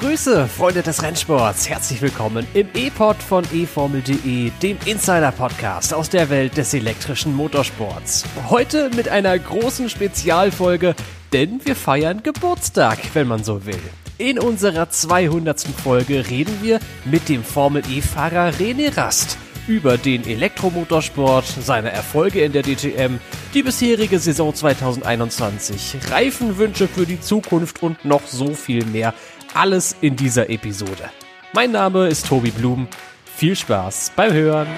[0.00, 1.68] Grüße, Freunde des Rennsports.
[1.68, 8.24] Herzlich willkommen im E-Pod von eFormel.de, dem Insider-Podcast aus der Welt des elektrischen Motorsports.
[8.48, 10.94] Heute mit einer großen Spezialfolge,
[11.34, 13.82] denn wir feiern Geburtstag, wenn man so will.
[14.16, 15.66] In unserer 200.
[15.84, 19.36] Folge reden wir mit dem Formel-E-Fahrer René Rast
[19.68, 23.18] über den Elektromotorsport, seine Erfolge in der DTM,
[23.54, 29.14] die bisherige Saison 2021, Reifenwünsche für die Zukunft und noch so viel mehr.
[29.54, 31.10] Alles in dieser Episode.
[31.52, 32.86] Mein Name ist Tobi Blum.
[33.24, 34.68] Viel Spaß beim Hören.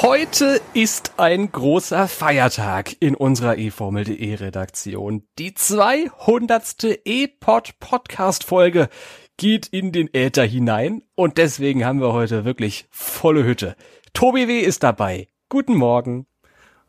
[0.00, 5.24] Heute ist ein großer Feiertag in unserer eFormel.de Redaktion.
[5.38, 6.98] Die 200.
[7.04, 8.88] E-Pod Podcast Folge
[9.36, 13.76] geht in den Äther hinein und deswegen haben wir heute wirklich volle Hütte.
[14.14, 14.60] Tobi W.
[14.60, 15.28] ist dabei.
[15.50, 16.26] Guten Morgen.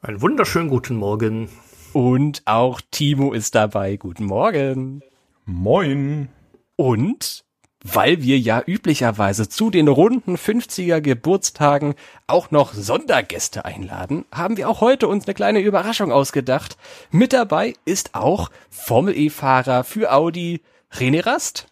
[0.02, 1.50] Einen wunderschönen guten Morgen.
[1.98, 3.96] Und auch Timo ist dabei.
[3.96, 5.02] Guten Morgen.
[5.46, 6.30] Moin.
[6.76, 7.44] Und
[7.84, 11.96] weil wir ja üblicherweise zu den runden 50er Geburtstagen
[12.28, 16.78] auch noch Sondergäste einladen, haben wir auch heute uns eine kleine Überraschung ausgedacht.
[17.10, 20.62] Mit dabei ist auch Formel E-Fahrer für Audi
[20.94, 21.66] René Rast.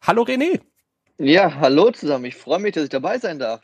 [0.00, 0.60] Hallo René.
[1.18, 2.26] Ja, hallo zusammen.
[2.26, 3.62] Ich freue mich, dass ich dabei sein darf.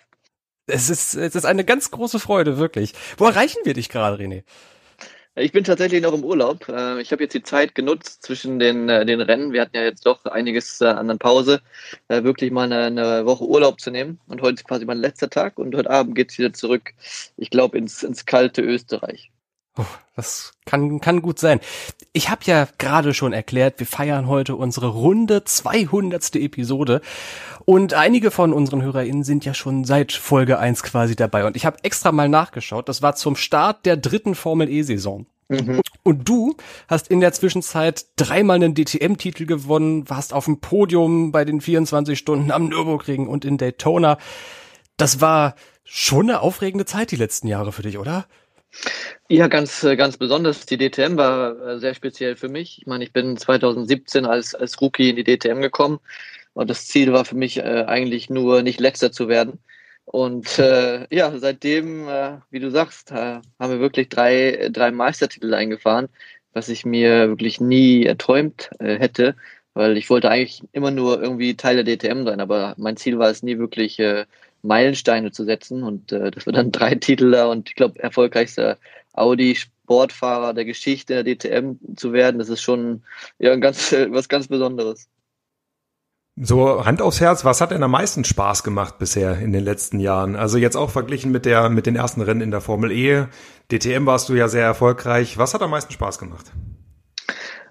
[0.67, 2.93] Es ist, es ist eine ganz große Freude, wirklich.
[3.19, 4.43] Wo erreichen wir dich gerade, René?
[5.41, 6.69] Ich bin tatsächlich noch im Urlaub.
[6.69, 9.53] Äh, ich habe jetzt die Zeit genutzt zwischen den, äh, den Rennen.
[9.53, 11.61] Wir hatten ja jetzt doch einiges äh, an der Pause,
[12.08, 14.19] wirklich mal eine, Woche Urlaub zu nehmen.
[14.27, 16.92] Und heute ist quasi mein letzter Tag und heute Abend geht es wieder zurück,
[17.36, 19.31] ich glaube, ins, ins kalte Österreich.
[20.17, 21.61] Das kann, kann gut sein.
[22.12, 26.34] Ich habe ja gerade schon erklärt, wir feiern heute unsere runde 200.
[26.37, 27.01] Episode
[27.65, 31.65] und einige von unseren HörerInnen sind ja schon seit Folge 1 quasi dabei und ich
[31.65, 35.27] habe extra mal nachgeschaut, das war zum Start der dritten Formel E-Saison.
[35.49, 35.81] Mhm.
[36.03, 36.56] Und du
[36.89, 42.19] hast in der Zwischenzeit dreimal einen DTM-Titel gewonnen, warst auf dem Podium bei den 24
[42.19, 44.19] Stunden am Nürburgring und in Daytona.
[44.97, 48.27] Das war schon eine aufregende Zeit die letzten Jahre für dich, oder?
[49.29, 50.67] Ja, ganz, äh, ganz besonders.
[50.67, 52.79] Die DTM war äh, sehr speziell für mich.
[52.81, 56.01] Ich meine, ich bin 2017 als, als Rookie in die DTM gekommen
[56.55, 59.61] und das Ziel war für mich äh, eigentlich nur, nicht letzter zu werden.
[60.07, 65.53] Und äh, ja, seitdem, äh, wie du sagst, äh, haben wir wirklich drei, drei Meistertitel
[65.53, 66.09] eingefahren,
[66.55, 69.37] was ich mir wirklich nie erträumt hätte,
[69.75, 73.31] weil ich wollte eigentlich immer nur irgendwie Teil der DTM sein, aber mein Ziel war
[73.31, 74.01] es nie wirklich
[74.63, 75.83] Meilensteine zu setzen.
[75.83, 78.79] Und äh, das wird dann drei Titel da und ich glaube, erfolgreichster
[79.13, 83.03] Audi-Sportfahrer der Geschichte der DTM zu werden, das ist schon
[83.39, 85.09] ja, ganz, was ganz Besonderes.
[86.41, 89.99] So, Hand aufs Herz, was hat denn am meisten Spaß gemacht bisher in den letzten
[89.99, 90.37] Jahren?
[90.37, 93.27] Also jetzt auch verglichen mit der, mit den ersten Rennen in der Formel E.
[93.73, 95.37] DTM warst du ja sehr erfolgreich.
[95.37, 96.53] Was hat am meisten Spaß gemacht?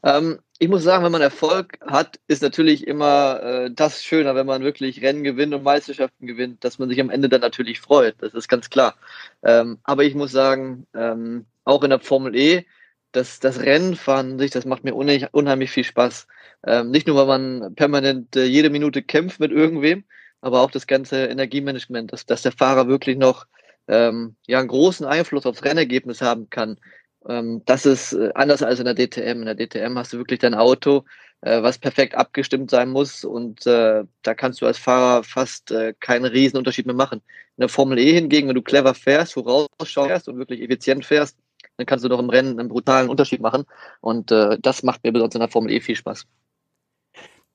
[0.03, 4.47] Ähm, ich muss sagen, wenn man Erfolg hat, ist natürlich immer äh, das schöner, wenn
[4.47, 8.15] man wirklich Rennen gewinnt und Meisterschaften gewinnt, dass man sich am Ende dann natürlich freut.
[8.19, 8.95] Das ist ganz klar.
[9.43, 12.65] Ähm, aber ich muss sagen, ähm, auch in der Formel E,
[13.11, 16.27] das, das Rennfahren sich, das macht mir unheimlich, unheimlich viel Spaß.
[16.65, 20.05] Ähm, nicht nur, weil man permanent äh, jede Minute kämpft mit irgendwem,
[20.41, 23.45] aber auch das ganze Energiemanagement, dass, dass der Fahrer wirklich noch
[23.87, 26.79] ähm, ja, einen großen Einfluss aufs Rennergebnis haben kann.
[27.27, 29.41] Ähm, das ist äh, anders als in der DTM.
[29.41, 31.05] In der DTM hast du wirklich dein Auto,
[31.41, 36.25] äh, was perfekt abgestimmt sein muss und äh, da kannst du als Fahrer fast keinen
[36.25, 37.21] riesen Unterschied mehr machen.
[37.57, 41.37] In der Formel E hingegen, wenn du clever fährst, vorausschaust und wirklich effizient fährst,
[41.77, 43.65] dann kannst du doch im Rennen einen brutalen Unterschied machen
[44.01, 46.25] und das macht mir besonders in der Formel E viel Spaß.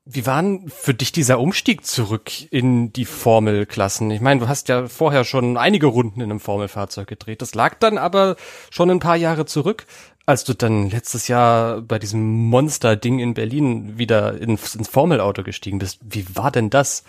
[0.04, 4.10] Wie war denn für dich dieser Umstieg zurück in die Formelklassen?
[4.10, 7.40] Ich meine, du hast ja vorher schon einige Runden in einem Formelfahrzeug gedreht.
[7.40, 8.34] Das lag dann aber
[8.70, 9.86] schon ein paar Jahre zurück,
[10.26, 15.78] als du dann letztes Jahr bei diesem Monster-Ding in Berlin wieder ins, ins Formelauto gestiegen
[15.78, 16.00] bist.
[16.02, 17.04] Wie war denn das?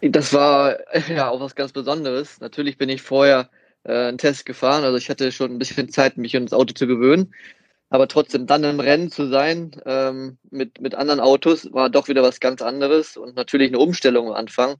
[0.00, 0.78] Das war
[1.10, 2.40] ja auch was ganz Besonderes.
[2.40, 3.50] Natürlich bin ich vorher
[3.84, 6.86] äh, einen Test gefahren, also ich hatte schon ein bisschen Zeit, mich ins Auto zu
[6.86, 7.34] gewöhnen.
[7.90, 12.22] Aber trotzdem dann im Rennen zu sein ähm, mit, mit anderen Autos war doch wieder
[12.22, 14.76] was ganz anderes und natürlich eine Umstellung am Anfang.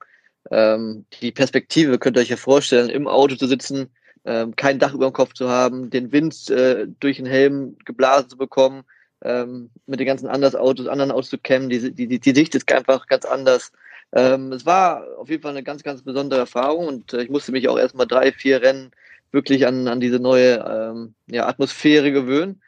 [0.50, 3.90] Ähm, die Perspektive könnt ihr euch ja vorstellen, im Auto zu sitzen,
[4.24, 8.30] ähm, kein Dach über dem Kopf zu haben, den Wind äh, durch den Helm geblasen
[8.30, 8.84] zu bekommen,
[9.22, 11.68] ähm, mit den ganzen anderen Autos, anderen Autos zu kämmen.
[11.68, 13.72] Die, die, die, die Sicht ist einfach ganz anders.
[14.12, 17.52] Ähm, es war auf jeden Fall eine ganz, ganz besondere Erfahrung und äh, ich musste
[17.52, 18.92] mich auch erstmal drei, vier Rennen
[19.32, 22.60] wirklich an, an diese neue ähm, ja, Atmosphäre gewöhnen.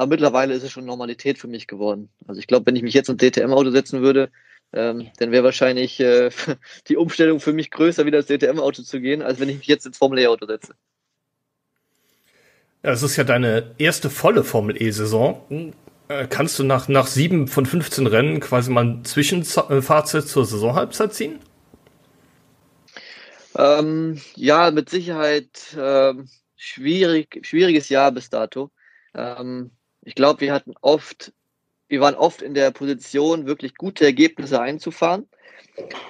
[0.00, 2.08] Aber mittlerweile ist es schon Normalität für mich geworden.
[2.26, 4.30] Also ich glaube, wenn ich mich jetzt ins DTM-Auto setzen würde,
[4.72, 6.30] ähm, dann wäre wahrscheinlich äh,
[6.88, 9.84] die Umstellung für mich größer, wieder ins DTM-Auto zu gehen, als wenn ich mich jetzt
[9.84, 10.72] ins Formel-E-Auto setze.
[12.80, 15.74] Es ist ja deine erste volle Formel E-Saison.
[16.08, 21.12] Äh, kannst du nach, nach sieben von 15 Rennen quasi mal ein Zwischenfazit zur Saisonhalbzeit
[21.12, 21.40] ziehen?
[23.54, 26.26] Ähm, ja, mit Sicherheit ähm,
[26.56, 28.70] schwierig, schwieriges Jahr bis dato.
[29.12, 31.32] Ähm, ich glaube, wir hatten oft,
[31.88, 35.28] wir waren oft in der Position, wirklich gute Ergebnisse einzufahren.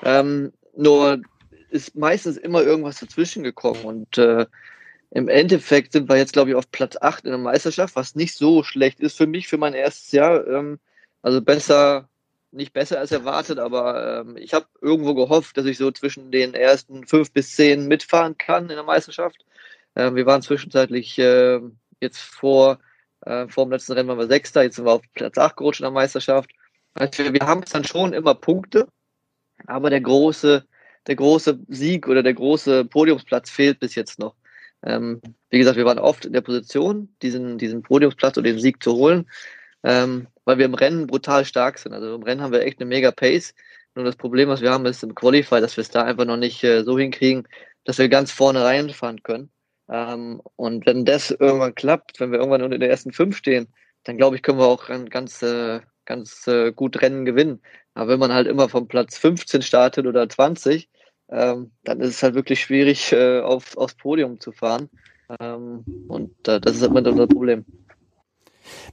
[0.02, 1.22] Ähm, nur
[1.70, 4.46] ist meistens immer irgendwas dazwischen gekommen und äh,
[5.12, 8.36] im Endeffekt sind wir jetzt, glaube ich, auf Platz 8 in der Meisterschaft, was nicht
[8.36, 10.46] so schlecht ist für mich, für mein erstes Jahr.
[10.46, 10.78] Ähm,
[11.22, 12.08] also besser,
[12.52, 16.54] nicht besser als erwartet, aber ähm, ich habe irgendwo gehofft, dass ich so zwischen den
[16.54, 19.44] ersten fünf bis zehn mitfahren kann in der Meisterschaft.
[19.96, 21.60] Ähm, wir waren zwischenzeitlich äh,
[22.00, 22.78] jetzt vor,
[23.22, 25.80] äh, vor dem letzten Rennen waren wir Sechster, jetzt sind wir auf Platz 8 gerutscht
[25.80, 26.50] in der Meisterschaft.
[26.94, 28.88] Also wir, haben dann schon immer Punkte,
[29.66, 30.64] aber der große,
[31.06, 34.34] der große Sieg oder der große Podiumsplatz fehlt bis jetzt noch.
[34.82, 35.20] Ähm,
[35.50, 38.94] wie gesagt, wir waren oft in der Position, diesen, diesen Podiumsplatz oder den Sieg zu
[38.94, 39.28] holen,
[39.82, 41.92] ähm, weil wir im Rennen brutal stark sind.
[41.92, 43.54] Also im Rennen haben wir echt eine mega Pace.
[43.94, 46.36] Nur das Problem, was wir haben, ist im Qualify, dass wir es da einfach noch
[46.36, 47.46] nicht äh, so hinkriegen,
[47.84, 49.50] dass wir ganz vorne reinfahren können.
[49.90, 53.68] Ähm, und wenn das irgendwann klappt, wenn wir irgendwann unter den ersten fünf stehen,
[54.04, 57.60] dann glaube ich, können wir auch ganz, äh, ganz äh, gut Rennen gewinnen.
[57.94, 60.88] Aber wenn man halt immer vom Platz 15 startet oder 20,
[61.30, 64.88] ähm, dann ist es halt wirklich schwierig, äh, auf, aufs Podium zu fahren.
[65.40, 67.64] Ähm, und das ist immer das Problem.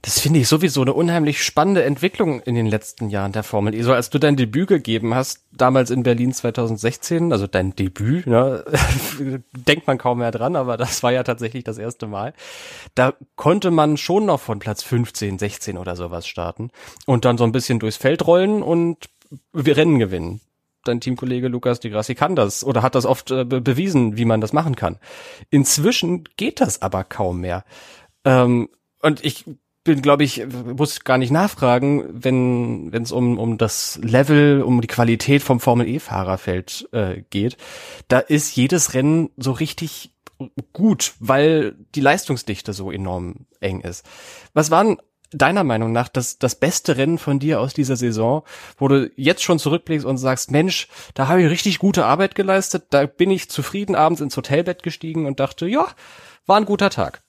[0.02, 3.82] Das finde ich sowieso eine unheimlich spannende Entwicklung in den letzten Jahren der Formel E.
[3.82, 8.64] So als du dein Debüt gegeben hast, damals in Berlin 2016, also dein Debüt, ne,
[9.52, 12.32] denkt man kaum mehr dran, aber das war ja tatsächlich das erste Mal.
[12.94, 16.70] Da konnte man schon noch von Platz 15, 16 oder sowas starten
[17.06, 19.08] und dann so ein bisschen durchs Feld rollen und
[19.54, 20.40] Rennen gewinnen
[20.88, 24.24] dein Teamkollege Lukas de Grassi kann das oder hat das oft äh, be bewiesen, wie
[24.24, 24.98] man das machen kann.
[25.50, 27.64] Inzwischen geht das aber kaum mehr.
[28.24, 28.68] Ähm,
[29.00, 29.44] und ich
[29.88, 34.86] bin, glaube ich, muss gar nicht nachfragen, wenn es um um das Level, um die
[34.86, 37.56] Qualität vom Formel E Fahrerfeld äh, geht.
[38.08, 40.14] Da ist jedes Rennen so richtig
[40.74, 44.04] gut, weil die Leistungsdichte so enorm eng ist.
[44.52, 44.98] Was waren
[45.32, 48.42] deiner Meinung nach das, das beste Rennen von dir aus dieser Saison,
[48.76, 52.88] wo du jetzt schon zurückblickst und sagst, Mensch, da habe ich richtig gute Arbeit geleistet,
[52.90, 55.88] da bin ich zufrieden abends ins Hotelbett gestiegen und dachte, ja,
[56.44, 57.22] war ein guter Tag.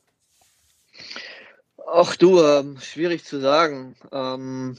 [1.91, 3.95] Ach du, ähm, schwierig zu sagen.
[4.11, 4.77] Ähm,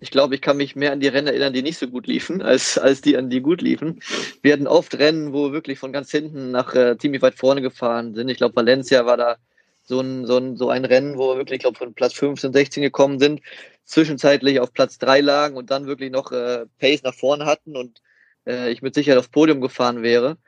[0.00, 2.40] ich glaube, ich kann mich mehr an die Rennen erinnern, die nicht so gut liefen,
[2.42, 4.00] als, als die, an die gut liefen.
[4.42, 7.60] Wir hatten oft Rennen, wo wir wirklich von ganz hinten nach äh, ziemlich weit vorne
[7.60, 8.28] gefahren sind.
[8.30, 9.36] Ich glaube, Valencia war da
[9.82, 12.82] so ein, so ein, so ein Rennen, wo wir wirklich, glaube von Platz 15, 16
[12.82, 13.40] gekommen sind,
[13.84, 18.00] zwischenzeitlich auf Platz 3 lagen und dann wirklich noch äh, Pace nach vorne hatten und
[18.46, 20.38] äh, ich mit Sicherheit aufs Podium gefahren wäre,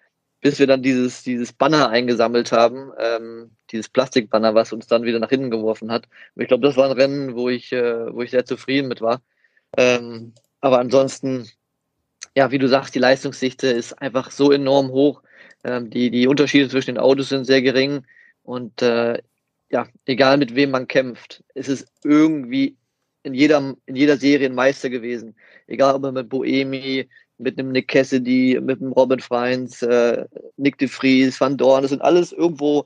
[0.41, 5.19] bis wir dann dieses, dieses Banner eingesammelt haben, ähm, dieses Plastikbanner, was uns dann wieder
[5.19, 6.09] nach hinten geworfen hat.
[6.37, 9.23] Ich glaube, das war ein Rennen, wo ich, äh, wo ich sehr zufrieden mit war.
[9.77, 11.49] Ähm, aber ansonsten,
[12.37, 15.23] ja, wie du sagst, die Leistungsdichte ist einfach so enorm hoch.
[15.65, 18.05] Ähm, die, die Unterschiede zwischen den Autos sind sehr gering.
[18.43, 19.21] Und äh,
[19.71, 22.77] ja, egal mit wem man kämpft, ist es irgendwie
[23.23, 25.35] in jeder, in jeder Serie ein Meister gewesen.
[25.67, 30.25] Egal ob man mit Boemi, mit einem Nick Cassidy, mit einem Robin Freins, äh,
[30.57, 32.85] Nick de Vries, Van Dorn, das sind alles irgendwo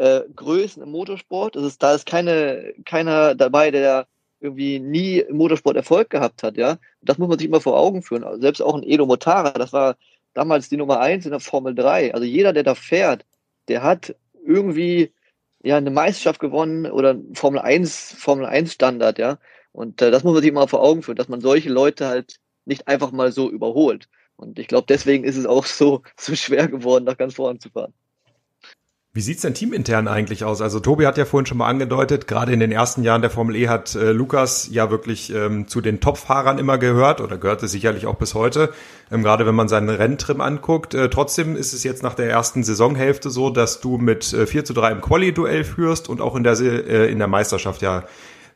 [0.00, 1.56] äh, Größen im Motorsport.
[1.56, 4.06] Das ist, da ist keine, keiner dabei, der
[4.40, 6.78] irgendwie nie im Motorsport Erfolg gehabt hat, ja.
[7.02, 8.24] Das muss man sich immer vor Augen führen.
[8.24, 9.96] Also selbst auch ein Edo Motara, das war
[10.32, 12.14] damals die Nummer eins in der Formel 3.
[12.14, 13.26] Also jeder, der da fährt,
[13.68, 14.16] der hat
[14.46, 15.12] irgendwie
[15.62, 19.38] ja eine Meisterschaft gewonnen oder Formel 1, Formel 1 Standard, ja.
[19.72, 22.36] Und äh, das muss man sich mal vor Augen führen, dass man solche Leute halt
[22.64, 24.08] nicht einfach mal so überholt.
[24.36, 27.68] Und ich glaube, deswegen ist es auch so, so schwer geworden, nach ganz vorne zu
[27.70, 27.92] fahren.
[29.12, 30.60] Wie sieht's denn teamintern eigentlich aus?
[30.60, 33.56] Also Tobi hat ja vorhin schon mal angedeutet, gerade in den ersten Jahren der Formel
[33.56, 37.72] E hat äh, Lukas ja wirklich ähm, zu den Top-Fahrern immer gehört oder gehört es
[37.72, 38.72] sicherlich auch bis heute,
[39.10, 40.94] ähm, gerade wenn man seinen Renntrim anguckt.
[40.94, 44.64] Äh, trotzdem ist es jetzt nach der ersten Saisonhälfte so, dass du mit äh, 4
[44.64, 48.04] zu 3 im Quali-Duell führst und auch in der, äh, in der Meisterschaft ja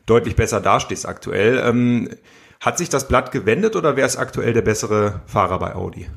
[0.07, 1.61] deutlich besser dastehst aktuell.
[1.67, 2.11] Ähm,
[2.61, 6.09] hat sich das Blatt gewendet oder wer ist aktuell der bessere Fahrer bei Audi?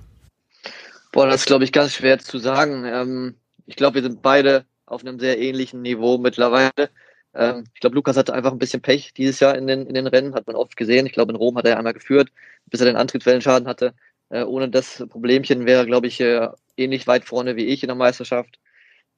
[1.12, 2.86] Boah, das ist, glaube ich, ganz schwer zu sagen.
[2.86, 3.36] Ähm
[3.68, 6.90] ich glaube, wir sind beide auf einem sehr ähnlichen Niveau mittlerweile.
[7.36, 10.08] Ähm, ich glaube, Lukas hatte einfach ein bisschen Pech dieses Jahr in den, in den
[10.08, 11.06] Rennen, hat man oft gesehen.
[11.06, 12.30] Ich glaube, in Rom hat er einmal geführt,
[12.66, 13.94] bis er den Antrittswellenschaden hatte.
[14.30, 16.48] Äh, ohne das Problemchen wäre, glaube ich, äh,
[16.78, 18.60] ähnlich weit vorne wie ich in der Meisterschaft.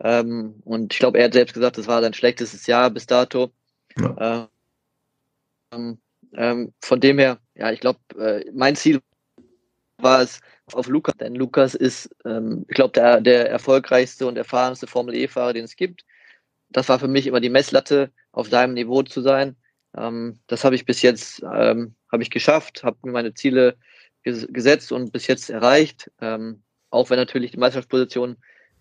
[0.02, 3.52] Ähm, und ich glaube, er hat selbst gesagt, das war sein schlechtestes Jahr bis dato.
[3.98, 4.50] Ja.
[5.72, 6.00] Ähm,
[6.34, 9.02] ähm von dem her, ja, ich glaube, äh, mein Ziel
[10.02, 10.40] war es,
[10.74, 15.54] auf Lukas, denn Lukas ist, ähm, ich glaube, der, der erfolgreichste und erfahrenste Formel E-Fahrer,
[15.54, 16.06] den es gibt.
[16.70, 19.56] das war für mich immer die Messlatte, auf seinem Niveau zu sein.
[19.98, 23.78] Ähm, das habe ich bis jetzt ähm, habe ich geschafft, habe mir meine Ziele
[24.24, 26.12] ges gesetzt und bis jetzt erreicht.
[26.22, 28.38] Ähm, auch wenn natürlich die Meisterschaftsposition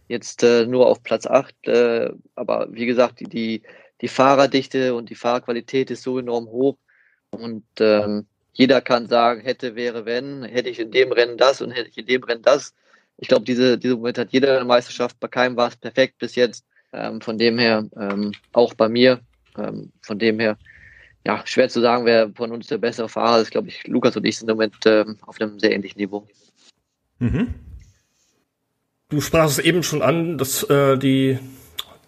[0.09, 3.63] jetzt äh, nur auf Platz 8, äh, aber wie gesagt, die, die,
[4.01, 6.79] die Fahrerdichte und die Fahrerqualität ist so enorm hoch
[7.31, 8.27] und ähm,
[8.59, 11.99] jeder kann sagen, hätte, wäre, wenn, hätte ich in dem Rennen das und hätte ich
[11.99, 12.75] in dem Rennen das.
[13.17, 16.19] Ich glaube, diese, diese Moment hat jeder in der Meisterschaft, bei keinem war es perfekt
[16.19, 16.65] bis jetzt.
[16.93, 19.21] Ähm, von dem her, ähm, auch bei mir,
[19.57, 20.59] ähm, von dem her,
[21.25, 23.53] ja, schwer zu sagen, wer von uns der bessere Fahrer ist.
[23.53, 26.27] Glaube ich, Lukas und ich sind im Moment ähm, auf einem sehr ähnlichen Niveau.
[27.21, 27.55] Mhm.
[29.09, 31.39] Du sprachst eben schon an, dass äh, die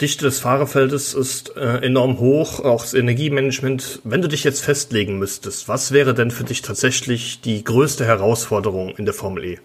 [0.01, 4.01] Dichte des Fahrerfeldes ist äh, enorm hoch, auch das Energiemanagement.
[4.03, 8.97] Wenn du dich jetzt festlegen müsstest, was wäre denn für dich tatsächlich die größte Herausforderung
[8.97, 9.59] in der Formel E?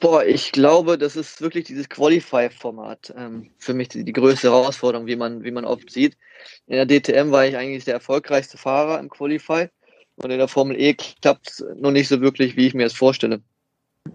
[0.00, 5.06] Boah, ich glaube, das ist wirklich dieses Qualify-Format ähm, für mich die, die, größte Herausforderung,
[5.06, 6.18] wie man, wie man oft sieht.
[6.66, 9.68] In der DTM war ich eigentlich der erfolgreichste Fahrer im Qualify
[10.16, 12.92] und in der Formel E klappt es noch nicht so wirklich, wie ich mir das
[12.92, 13.40] vorstelle.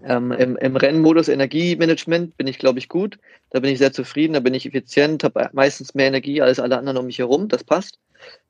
[0.04, 3.18] Ähm, im, Im Rennmodus Energiemanagement bin ich, glaube ich, gut.
[3.50, 6.78] Da bin ich sehr zufrieden, da bin ich effizient, habe meistens mehr Energie als alle
[6.78, 7.48] anderen um mich herum.
[7.48, 7.98] Das passt.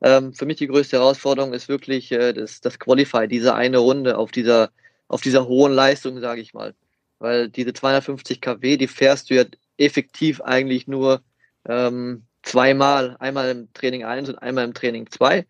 [0.03, 4.19] Ähm, für mich die größte Herausforderung ist wirklich äh, das, das Qualify, diese eine Runde
[4.19, 4.71] auf dieser,
[5.09, 6.75] auf dieser hohen Leistung, sage ich mal
[7.21, 9.45] weil diese 250 kW, die fährst du ja
[9.77, 11.23] effektiv eigentlich nur
[11.69, 15.47] ähm, zweimal, einmal im Training 1 und einmal im Training 2.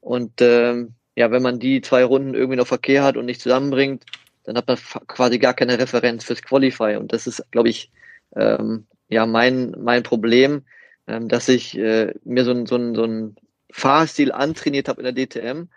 [0.00, 4.04] Und ähm, ja, wenn man die zwei Runden irgendwie noch Verkehr hat und nicht zusammenbringt,
[4.44, 6.96] dann hat man quasi gar keine Referenz fürs Qualify.
[6.96, 7.90] Und das ist, glaube ich,
[8.34, 10.62] ähm, ja mein, mein Problem,
[11.06, 13.36] ähm, dass ich äh, mir so ein, so ein, so ein
[13.70, 15.68] Fahrstil antrainiert habe in der DTM,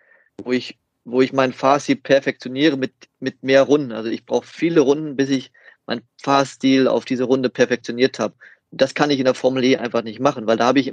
[0.44, 3.92] wo ich wo ich meinen Fahrstil perfektioniere mit, mit mehr Runden.
[3.92, 5.52] Also ich brauche viele Runden, bis ich
[5.86, 8.36] meinen Fahrstil auf diese Runde perfektioniert habe.
[8.72, 10.92] Das kann ich in der Formel E einfach nicht machen, weil da habe ich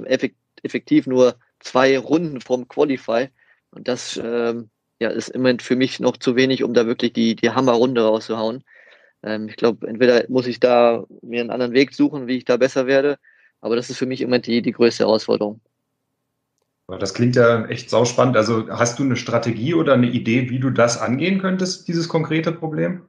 [0.61, 3.29] effektiv nur zwei Runden vom Qualify.
[3.71, 4.69] Und das ähm,
[4.99, 8.03] ja, ist im Moment für mich noch zu wenig, um da wirklich die, die Hammerrunde
[8.03, 8.63] rauszuhauen.
[9.23, 12.57] Ähm, ich glaube, entweder muss ich da mir einen anderen Weg suchen, wie ich da
[12.57, 13.17] besser werde.
[13.61, 15.61] Aber das ist für mich im Moment die, die größte Herausforderung.
[16.87, 18.35] Das klingt ja echt sauspannend.
[18.35, 22.51] Also hast du eine Strategie oder eine Idee, wie du das angehen könntest, dieses konkrete
[22.51, 23.03] Problem?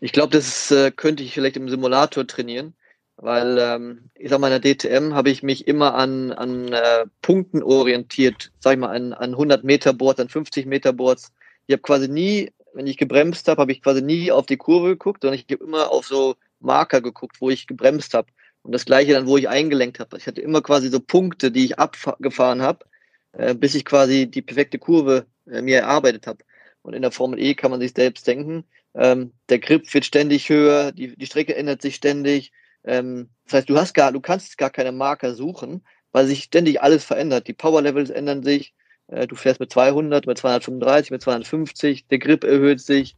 [0.00, 2.74] Ich glaube, das äh, könnte ich vielleicht im Simulator trainieren,
[3.16, 7.06] weil ähm, ich sag mal, in der DTM habe ich mich immer an, an äh,
[7.20, 11.32] Punkten orientiert, sag ich mal, an, an 100 Meter Boards, an 50 Meter Boards.
[11.66, 14.88] Ich habe quasi nie, wenn ich gebremst habe, habe ich quasi nie auf die Kurve
[14.88, 18.28] geguckt, sondern ich habe immer auf so Marker geguckt, wo ich gebremst habe.
[18.62, 20.16] Und das gleiche dann, wo ich eingelenkt habe.
[20.16, 22.84] Ich hatte immer quasi so Punkte, die ich abgefahren habe,
[23.32, 26.44] äh, bis ich quasi die perfekte Kurve äh, mir erarbeitet habe.
[26.82, 28.64] Und in der Formel E kann man sich selbst denken,
[28.94, 32.52] ähm, der Grip wird ständig höher, die, die Strecke ändert sich ständig.
[32.84, 36.82] Ähm, das heißt, du hast gar, du kannst gar keine Marker suchen, weil sich ständig
[36.82, 37.48] alles verändert.
[37.48, 38.74] Die Power Levels ändern sich.
[39.08, 43.16] Äh, du fährst mit 200, mit 235, mit 250, der Grip erhöht sich.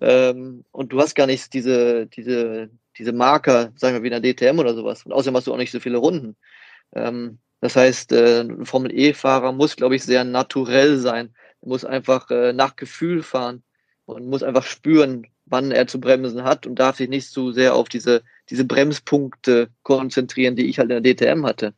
[0.00, 4.34] Ähm, und du hast gar nicht diese, diese, diese Marker, sagen wir wie in der
[4.34, 5.04] DTM oder sowas.
[5.04, 6.36] Und außerdem hast du auch nicht so viele Runden.
[6.94, 11.34] Ähm, das heißt, äh, ein Formel E-Fahrer muss, glaube ich, sehr naturell sein.
[11.62, 13.62] Er muss einfach äh, nach Gefühl fahren
[14.04, 17.74] und muss einfach spüren, wann er zu bremsen hat und darf sich nicht so sehr
[17.74, 21.74] auf diese, diese Bremspunkte konzentrieren, die ich halt in der DTM hatte.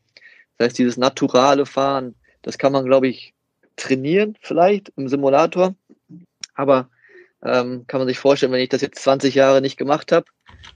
[0.56, 3.34] Das heißt, dieses naturale Fahren, das kann man, glaube ich,
[3.76, 5.74] trainieren vielleicht im Simulator.
[6.54, 6.90] Aber
[7.42, 10.26] ähm, kann man sich vorstellen, wenn ich das jetzt 20 Jahre nicht gemacht habe,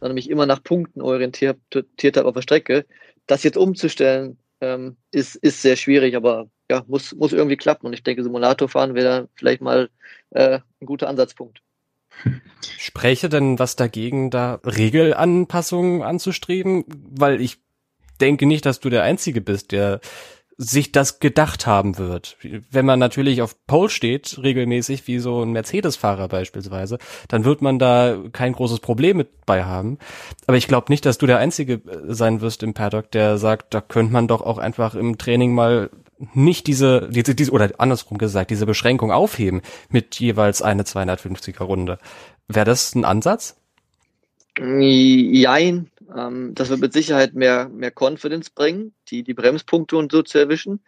[0.00, 2.86] sondern mich immer nach Punkten orientiert, orientiert habe auf der Strecke,
[3.26, 7.86] das jetzt umzustellen, ähm, ist, ist sehr schwierig, aber ja, muss, muss irgendwie klappen.
[7.86, 9.90] Und ich denke, Simulator fahren wäre vielleicht mal
[10.30, 11.60] äh, ein guter Ansatzpunkt.
[12.78, 16.84] Spreche denn was dagegen, da Regelanpassungen anzustreben?
[16.88, 17.58] Weil ich
[18.20, 20.00] denke nicht, dass du der Einzige bist, der
[20.58, 22.36] sich das gedacht haben wird.
[22.70, 27.78] Wenn man natürlich auf Pole steht, regelmäßig, wie so ein Mercedes-Fahrer beispielsweise, dann wird man
[27.78, 29.98] da kein großes Problem mit bei haben.
[30.46, 33.74] Aber ich glaube nicht, dass du der Einzige äh, sein wirst im Paddock, der sagt,
[33.74, 35.90] da könnte man doch auch einfach im Training mal
[36.34, 41.98] nicht diese, diese, diese, oder andersrum gesagt, diese Beschränkung aufheben mit jeweils eine 250er Runde.
[42.48, 43.56] Wäre das ein Ansatz?
[44.58, 50.22] Jein, ähm, das wird mit Sicherheit mehr, mehr Confidence bringen, die, die Bremspunkte und so
[50.22, 50.80] zu erwischen.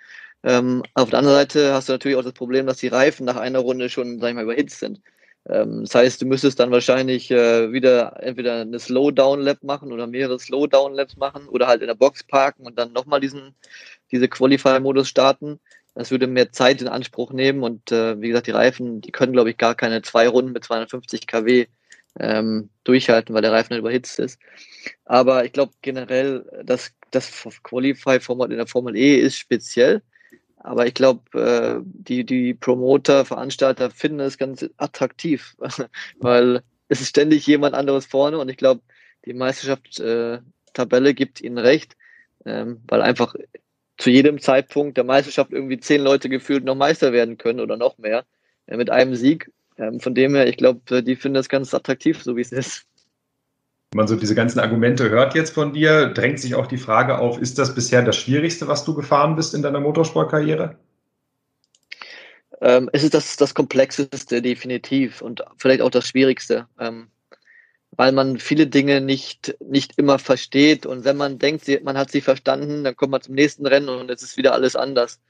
[0.43, 3.37] Ähm, auf der anderen Seite hast du natürlich auch das Problem, dass die Reifen nach
[3.37, 5.01] einer Runde schon, sag ich mal, überhitzt sind.
[5.49, 10.39] Ähm, das heißt, du müsstest dann wahrscheinlich äh, wieder entweder eine Slowdown-Lap machen oder mehrere
[10.39, 13.55] Slowdown-Laps machen oder halt in der Box parken und dann nochmal diesen,
[14.11, 15.61] diese Qualify-Modus starten.
[15.95, 19.33] Das würde mehr Zeit in Anspruch nehmen und äh, wie gesagt, die Reifen, die können,
[19.33, 21.67] glaube ich, gar keine zwei Runden mit 250 kW
[22.19, 24.41] ähm, durchhalten, weil der Reifen halt überhitzt ist.
[25.05, 30.03] Aber ich glaube generell, dass das Qualify-Format in der Formel E ist speziell.
[30.65, 35.55] Aber ich glaube, äh, die, die Promoter, Veranstalter finden es ganz attraktiv,
[36.21, 38.81] weil es ist ständig jemand anderes vorne und ich glaube,
[39.27, 41.97] die Meisterschaftstabelle äh, gibt ihnen recht,
[42.47, 43.35] ähm, weil einfach
[43.99, 47.99] zu jedem Zeitpunkt der Meisterschaft irgendwie zehn Leute gefühlt noch Meister werden können oder noch
[47.99, 48.25] mehr
[48.67, 49.53] äh, mit einem Sieg.
[49.77, 52.87] Ähm, von dem her, ich glaube, die finden das ganz attraktiv, so wie es ist.
[53.95, 57.21] Wenn man so diese ganzen Argumente hört jetzt von dir, drängt sich auch die Frage
[57.21, 60.77] auf, ist das bisher das Schwierigste, was du gefahren bist in deiner Motorsportkarriere?
[62.61, 67.07] Ähm, es ist das, das Komplexeste definitiv und vielleicht auch das Schwierigste, ähm,
[67.93, 72.21] weil man viele Dinge nicht, nicht immer versteht und wenn man denkt, man hat sie
[72.21, 75.21] verstanden, dann kommt man zum nächsten Rennen und es ist wieder alles anders.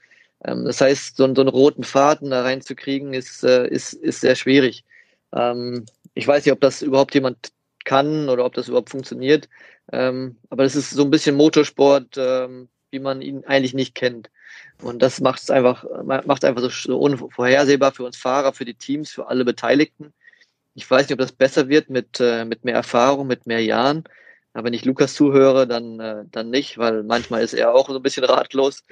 [0.43, 4.35] Ähm, das heißt, so, so, einen roten Faden da reinzukriegen, ist, äh, ist, ist sehr
[4.35, 4.83] schwierig.
[5.35, 7.51] Ähm, ich weiß nicht, ob das überhaupt jemand
[7.85, 9.49] kann oder ob das überhaupt funktioniert.
[9.91, 14.29] Ähm, aber das ist so ein bisschen Motorsport, ähm, wie man ihn eigentlich nicht kennt.
[14.81, 18.73] Und das macht es einfach, macht einfach so, so unvorhersehbar für uns Fahrer, für die
[18.73, 20.13] Teams, für alle Beteiligten.
[20.73, 24.03] Ich weiß nicht, ob das besser wird mit, äh, mit mehr Erfahrung, mit mehr Jahren.
[24.53, 27.95] Aber wenn ich Lukas zuhöre, dann, äh, dann nicht, weil manchmal ist er auch so
[27.97, 28.83] ein bisschen ratlos.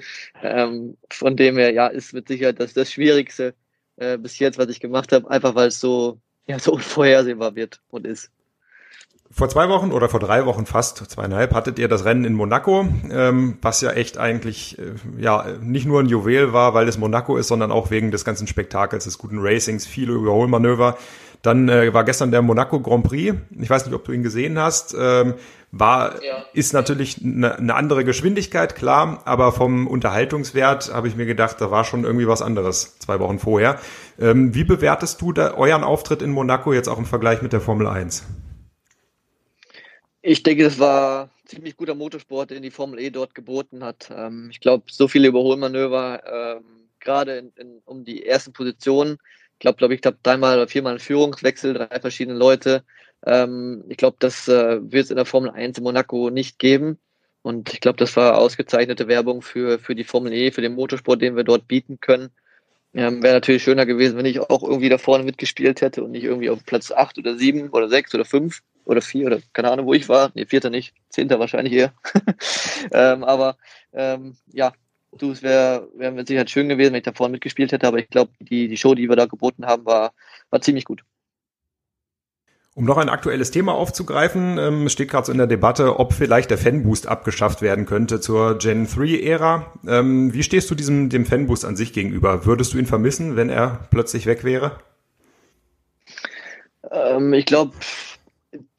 [0.42, 3.54] Ähm, von dem her, ja, ist mit Sicherheit das, das Schwierigste
[3.96, 7.80] äh, bis jetzt, was ich gemacht habe, einfach weil es so, ja, so unvorhersehbar wird
[7.88, 8.30] und ist.
[9.36, 12.86] Vor zwei Wochen oder vor drei Wochen fast, zweieinhalb, hattet ihr das Rennen in Monaco,
[13.10, 17.36] ähm, was ja echt eigentlich äh, ja nicht nur ein Juwel war, weil es Monaco
[17.36, 20.96] ist, sondern auch wegen des ganzen Spektakels, des guten Racings, viele Überholmanöver.
[21.42, 23.36] Dann äh, war gestern der Monaco Grand Prix.
[23.58, 24.94] Ich weiß nicht, ob du ihn gesehen hast.
[24.96, 25.34] Ähm,
[25.72, 26.44] war ja.
[26.52, 31.72] ist natürlich eine, eine andere Geschwindigkeit, klar, aber vom Unterhaltungswert habe ich mir gedacht, da
[31.72, 33.80] war schon irgendwie was anderes zwei Wochen vorher.
[34.20, 37.60] Ähm, wie bewertest du da euren Auftritt in Monaco jetzt auch im Vergleich mit der
[37.60, 38.22] Formel 1?
[40.26, 44.10] Ich denke, das war ziemlich guter Motorsport, den die Formel E dort geboten hat.
[44.10, 46.22] Ähm, ich glaube, so viele Überholmanöver,
[46.56, 47.52] ähm, gerade
[47.84, 49.18] um die ersten Positionen,
[49.52, 52.84] ich glaube, glaube ich, habe dreimal oder viermal einen Führungswechsel, drei verschiedene Leute.
[53.26, 56.98] Ähm, ich glaube, das äh, wird es in der Formel 1 in Monaco nicht geben.
[57.42, 61.20] Und ich glaube, das war ausgezeichnete Werbung für, für die Formel E, für den Motorsport,
[61.20, 62.30] den wir dort bieten können.
[62.94, 66.24] Ähm, Wäre natürlich schöner gewesen, wenn ich auch irgendwie da vorne mitgespielt hätte und nicht
[66.24, 69.86] irgendwie auf Platz 8 oder 7 oder 6 oder 5 oder 4 oder keine Ahnung,
[69.86, 70.30] wo ich war.
[70.34, 71.92] Nee, vierter nicht, zehnter wahrscheinlich eher.
[72.92, 73.56] ähm, aber
[73.92, 74.72] ähm, ja,
[75.18, 77.98] du, es wäre wär mit Sicherheit schön gewesen, wenn ich da vorne mitgespielt hätte, aber
[77.98, 80.12] ich glaube, die, die Show, die wir da geboten haben, war,
[80.50, 81.02] war ziemlich gut.
[82.76, 86.50] Um noch ein aktuelles Thema aufzugreifen, ähm, steht gerade so in der Debatte, ob vielleicht
[86.50, 89.72] der Fanboost abgeschafft werden könnte zur Gen 3-Ära.
[89.86, 92.46] Ähm, wie stehst du diesem dem Fanboost an sich gegenüber?
[92.46, 94.80] Würdest du ihn vermissen, wenn er plötzlich weg wäre?
[96.90, 97.74] Ähm, ich glaube,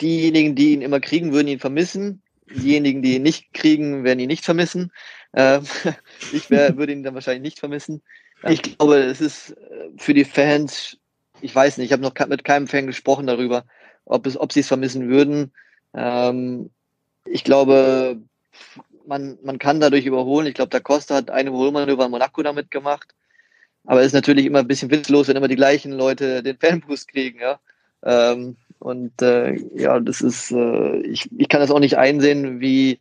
[0.02, 2.22] diejenigen, die ihn immer kriegen, würden ihn vermissen.
[2.54, 4.92] Diejenigen, die ihn nicht kriegen, werden ihn nicht vermissen.
[5.34, 5.64] Ähm,
[6.34, 8.02] ich wär, würde ihn dann wahrscheinlich nicht vermissen.
[8.44, 10.98] Ich glaube, es ist äh, für die Fans,
[11.40, 13.64] ich weiß nicht, ich habe noch mit keinem Fan gesprochen darüber,
[14.06, 15.52] ob, es, ob sie es vermissen würden.
[15.94, 16.70] Ähm,
[17.26, 18.22] ich glaube,
[19.06, 20.48] man, man kann dadurch überholen.
[20.48, 23.14] Ich glaube, der Costa hat eine Überholmanöver in Monaco damit gemacht.
[23.86, 27.08] Aber es ist natürlich immer ein bisschen witzlos, wenn immer die gleichen Leute den Fanboost
[27.08, 27.40] kriegen.
[27.40, 27.60] Ja?
[28.04, 33.00] Ähm, und äh, ja, das ist, äh, ich, ich kann das auch nicht einsehen, wie,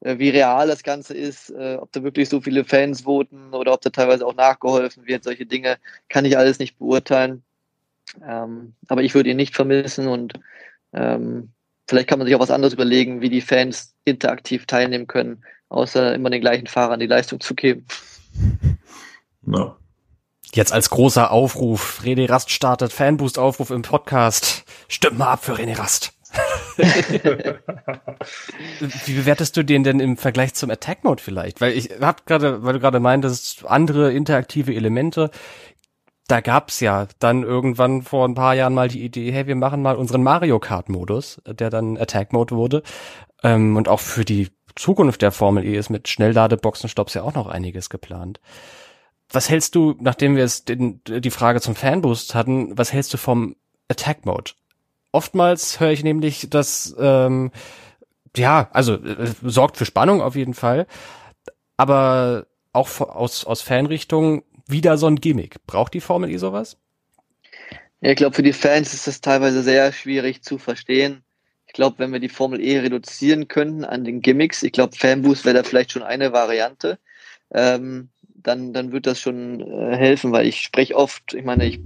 [0.00, 3.72] äh, wie real das Ganze ist, äh, ob da wirklich so viele Fans voten oder
[3.72, 5.24] ob da teilweise auch nachgeholfen wird.
[5.24, 7.42] Solche Dinge kann ich alles nicht beurteilen.
[8.26, 10.34] Ähm, aber ich würde ihn nicht vermissen und
[10.92, 11.52] ähm,
[11.88, 16.14] vielleicht kann man sich auch was anderes überlegen, wie die Fans interaktiv teilnehmen können, außer
[16.14, 17.86] immer den gleichen Fahrern die Leistung zu geben.
[19.42, 19.74] No.
[20.52, 24.64] Jetzt als großer Aufruf, René Rast startet Fanboost-Aufruf im Podcast.
[24.86, 26.12] Stimmt mal ab für René Rast.
[29.06, 31.60] Wie bewertest du den denn im Vergleich zum Attack Mode vielleicht?
[31.60, 35.30] Weil ich hab gerade, weil du gerade meintest, andere interaktive Elemente.
[36.30, 39.82] Da gab's ja dann irgendwann vor ein paar Jahren mal die Idee, hey, wir machen
[39.82, 42.84] mal unseren Mario Kart Modus, der dann Attack Mode wurde.
[43.42, 47.48] Ähm, und auch für die Zukunft der Formel E ist mit Schnellladeboxenstopps ja auch noch
[47.48, 48.40] einiges geplant.
[49.32, 53.16] Was hältst du, nachdem wir es den, die Frage zum Fanboost hatten, was hältst du
[53.16, 53.56] vom
[53.88, 54.52] Attack Mode?
[55.10, 57.50] Oftmals höre ich nämlich, dass ähm,
[58.36, 60.86] ja, also äh, sorgt für Spannung auf jeden Fall,
[61.76, 65.56] aber auch aus, aus Fanrichtung wieder so ein Gimmick.
[65.66, 66.76] Braucht die Formel E sowas?
[68.00, 71.22] Ja, ich glaube, für die Fans ist das teilweise sehr schwierig zu verstehen.
[71.66, 75.44] Ich glaube, wenn wir die Formel E reduzieren könnten an den Gimmicks, ich glaube, Fanboost
[75.44, 76.98] wäre da vielleicht schon eine Variante,
[77.52, 81.80] ähm, dann, dann wird das schon äh, helfen, weil ich spreche oft, ich meine, ich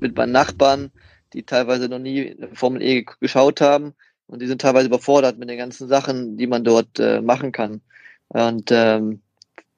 [0.00, 0.92] mit meinen Nachbarn,
[1.32, 3.94] die teilweise noch nie Formel E geschaut haben
[4.26, 7.80] und die sind teilweise überfordert mit den ganzen Sachen, die man dort äh, machen kann.
[8.28, 9.20] Und ähm,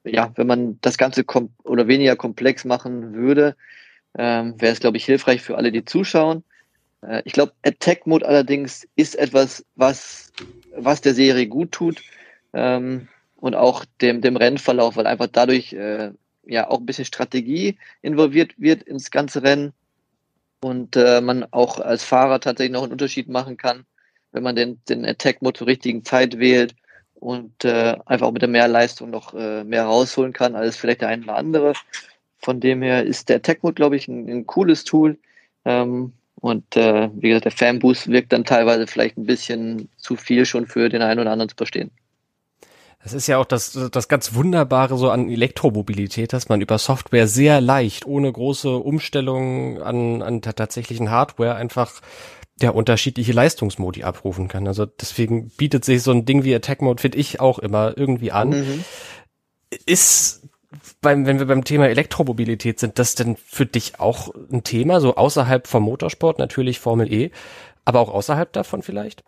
[0.03, 3.55] ja, wenn man das Ganze kom oder weniger komplex machen würde,
[4.17, 6.43] ähm, wäre es, glaube ich, hilfreich für alle, die zuschauen.
[7.01, 10.31] Äh, ich glaube, Attack Mode allerdings ist etwas, was,
[10.75, 12.01] was der Serie gut tut
[12.53, 16.11] ähm, und auch dem, dem Rennverlauf, weil einfach dadurch äh,
[16.45, 19.73] ja auch ein bisschen Strategie involviert wird ins ganze Rennen
[20.61, 23.85] und äh, man auch als Fahrer tatsächlich noch einen Unterschied machen kann,
[24.31, 26.75] wenn man den, den Attack-Mode zur richtigen Zeit wählt
[27.21, 31.07] und äh, einfach auch mit der Mehrleistung noch äh, mehr rausholen kann als vielleicht der
[31.07, 31.73] eine oder andere.
[32.39, 35.19] Von dem her ist der Attack-Mode, glaube ich, ein, ein, cooles Tool.
[35.63, 40.47] Ähm, und äh, wie gesagt, der Fanboost wirkt dann teilweise vielleicht ein bisschen zu viel
[40.47, 41.91] schon für den einen oder anderen zu verstehen.
[43.03, 47.27] Das ist ja auch das, das ganz Wunderbare so an Elektromobilität, dass man über Software
[47.27, 52.01] sehr leicht, ohne große Umstellungen an, an der tatsächlichen Hardware einfach
[52.59, 54.67] ja, unterschiedliche Leistungsmodi abrufen kann.
[54.67, 58.31] Also deswegen bietet sich so ein Ding wie Attack Mode, finde ich, auch immer irgendwie
[58.31, 58.49] an.
[58.49, 58.85] Mhm.
[59.85, 60.47] Ist
[61.01, 65.15] beim, wenn wir beim Thema Elektromobilität sind, das denn für dich auch ein Thema, so
[65.15, 67.31] außerhalb vom Motorsport, natürlich Formel E,
[67.85, 69.23] aber auch außerhalb davon vielleicht?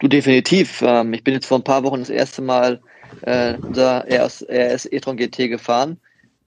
[0.00, 0.82] Du definitiv.
[0.82, 2.80] Ähm, ich bin jetzt vor ein paar Wochen das erste Mal
[3.22, 6.00] äh, unser RS, RS e-tron GT gefahren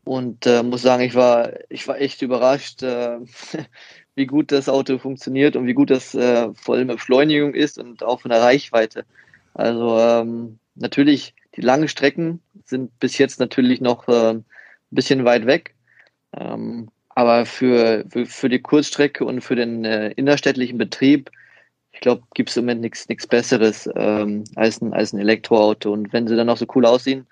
[0.03, 3.17] und äh, muss sagen, ich war, ich war echt überrascht, äh,
[4.19, 8.03] wie gut das Auto funktioniert und wie gut das äh, vor allem Beschleunigung ist und
[8.03, 9.05] auch von der Reichweite.
[9.55, 14.45] Also ähm, natürlich, die langen Strecken sind bis jetzt natürlich noch äh, ein
[14.91, 15.73] bisschen weit weg.
[16.37, 21.31] Ähm, aber für, für, für die Kurzstrecke und für den äh, innerstädtlichen Betrieb
[21.91, 25.91] ich glaube, gibt es im Moment nichts Besseres ähm, als, ein, als ein Elektroauto.
[25.91, 27.27] Und wenn sie dann noch so cool aussehen,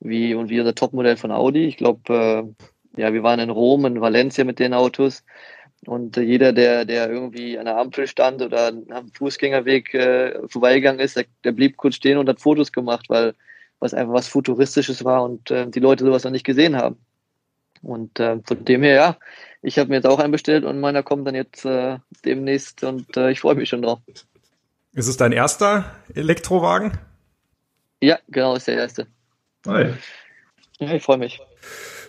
[0.00, 2.54] wie und wie unser Topmodell von Audi, ich glaube,
[2.96, 5.24] äh, ja, wir waren in Rom, in Valencia mit den Autos.
[5.86, 11.00] Und äh, jeder, der, der irgendwie an der Ampel stand oder am Fußgängerweg äh, vorbeigegangen
[11.00, 13.34] ist, der, der, blieb kurz stehen und hat Fotos gemacht, weil
[13.78, 16.96] was einfach was Futuristisches war und äh, die Leute sowas noch nicht gesehen haben.
[17.80, 19.16] Und äh, von dem her, ja,
[19.62, 23.16] ich habe mir jetzt auch einen bestellt und meiner kommt dann jetzt äh, demnächst und
[23.16, 24.00] äh, ich freue mich schon drauf.
[24.92, 26.98] Ist es dein erster Elektrowagen?
[28.00, 29.06] Ja, genau, ist der erste.
[29.66, 29.92] Hi.
[30.80, 31.40] Ja, ich freue mich.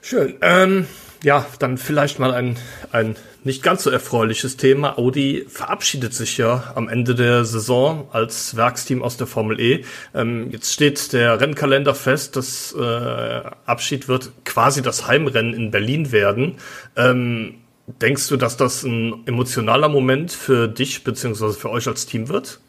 [0.01, 0.37] Schön.
[0.41, 0.87] Ähm,
[1.23, 2.57] ja, dann vielleicht mal ein,
[2.91, 4.97] ein nicht ganz so erfreuliches Thema.
[4.97, 9.85] Audi verabschiedet sich ja am Ende der Saison als Werksteam aus der Formel E.
[10.13, 12.35] Ähm, jetzt steht der Rennkalender fest.
[12.35, 16.55] Das äh, Abschied wird quasi das Heimrennen in Berlin werden.
[16.95, 17.55] Ähm,
[18.01, 22.59] denkst du, dass das ein emotionaler Moment für dich beziehungsweise für euch als Team wird?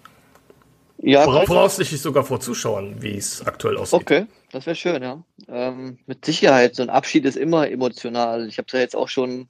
[1.03, 1.25] Ja.
[1.25, 4.01] Voraussichtlich sogar vor Zuschauern, wie es aktuell aussieht.
[4.01, 5.25] Okay, das wäre schön, ja.
[5.49, 8.49] Ähm, mit Sicherheit, so ein Abschied ist immer emotional.
[8.49, 9.49] Ich habe es ja jetzt auch schon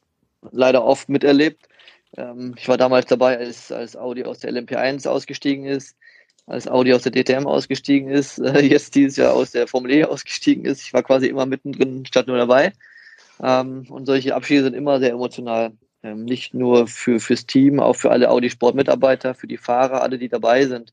[0.53, 1.69] leider oft miterlebt.
[2.17, 5.97] Ähm, ich war damals dabei, als, als Audi aus der LMP1 ausgestiegen ist,
[6.47, 10.05] als Audi aus der DTM ausgestiegen ist, äh, jetzt dieses Jahr aus der Formel E
[10.05, 10.83] ausgestiegen ist.
[10.83, 12.73] Ich war quasi immer mittendrin statt nur dabei.
[13.43, 15.73] Ähm, und solche Abschiede sind immer sehr emotional.
[16.03, 20.29] Ähm, nicht nur für, fürs Team, auch für alle Audi-Sport-Mitarbeiter, für die Fahrer, alle, die
[20.29, 20.93] dabei sind.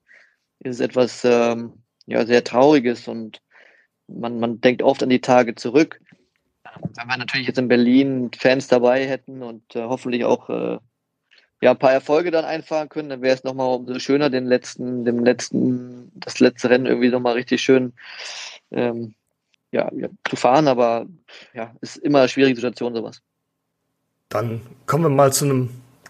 [0.60, 1.74] Ist es etwas ähm,
[2.06, 3.42] ja, sehr Trauriges und
[4.08, 6.00] man, man denkt oft an die Tage zurück
[6.96, 10.78] wenn wir natürlich jetzt in Berlin Fans dabei hätten und äh, hoffentlich auch äh,
[11.62, 15.06] ja, ein paar Erfolge dann einfahren können, dann wäre es nochmal umso schöner, den letzten,
[15.06, 17.94] dem letzten, das letzte Rennen irgendwie nochmal richtig schön
[18.72, 19.16] ähm,
[19.72, 21.08] ja, ja, zu fahren, aber
[21.54, 23.22] ja, ist immer eine schwierige Situation, sowas.
[24.30, 25.70] Dann kommen wir mal zu einem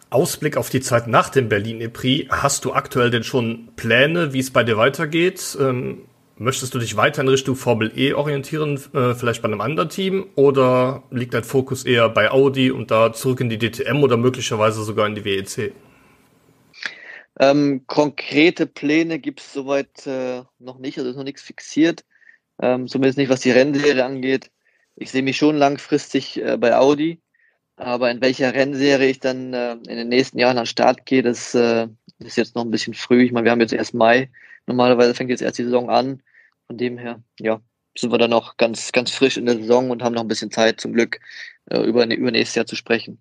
[0.09, 2.29] Ausblick auf die Zeit nach dem Berlin E-Prix.
[2.29, 5.57] Hast du aktuell denn schon Pläne, wie es bei dir weitergeht?
[5.59, 6.05] Ähm,
[6.39, 10.27] Möchtest du dich weiter in Richtung Formel E orientieren, äh, vielleicht bei einem anderen Team?
[10.35, 14.83] Oder liegt dein Fokus eher bei Audi und da zurück in die DTM oder möglicherweise
[14.83, 15.73] sogar in die WEC?
[17.39, 22.05] Ähm, konkrete Pläne gibt es soweit äh, noch nicht, also ist noch nichts fixiert.
[22.61, 24.51] Ähm, zumindest nicht, was die Rennserie angeht.
[24.95, 27.19] Ich sehe mich schon langfristig äh, bei Audi,
[27.77, 31.23] aber in welcher Rennserie ich dann äh, in den nächsten Jahren an den Start gehe,
[31.23, 31.87] das äh,
[32.19, 33.23] ist jetzt noch ein bisschen früh.
[33.23, 34.29] Ich meine, wir haben jetzt erst Mai.
[34.67, 36.21] Normalerweise fängt jetzt erst die Saison an.
[36.67, 37.61] Von dem her, ja,
[37.97, 40.51] sind wir dann noch ganz, ganz frisch in der Saison und haben noch ein bisschen
[40.51, 41.19] Zeit zum Glück
[41.69, 43.19] äh, über, über nächstes Jahr zu sprechen.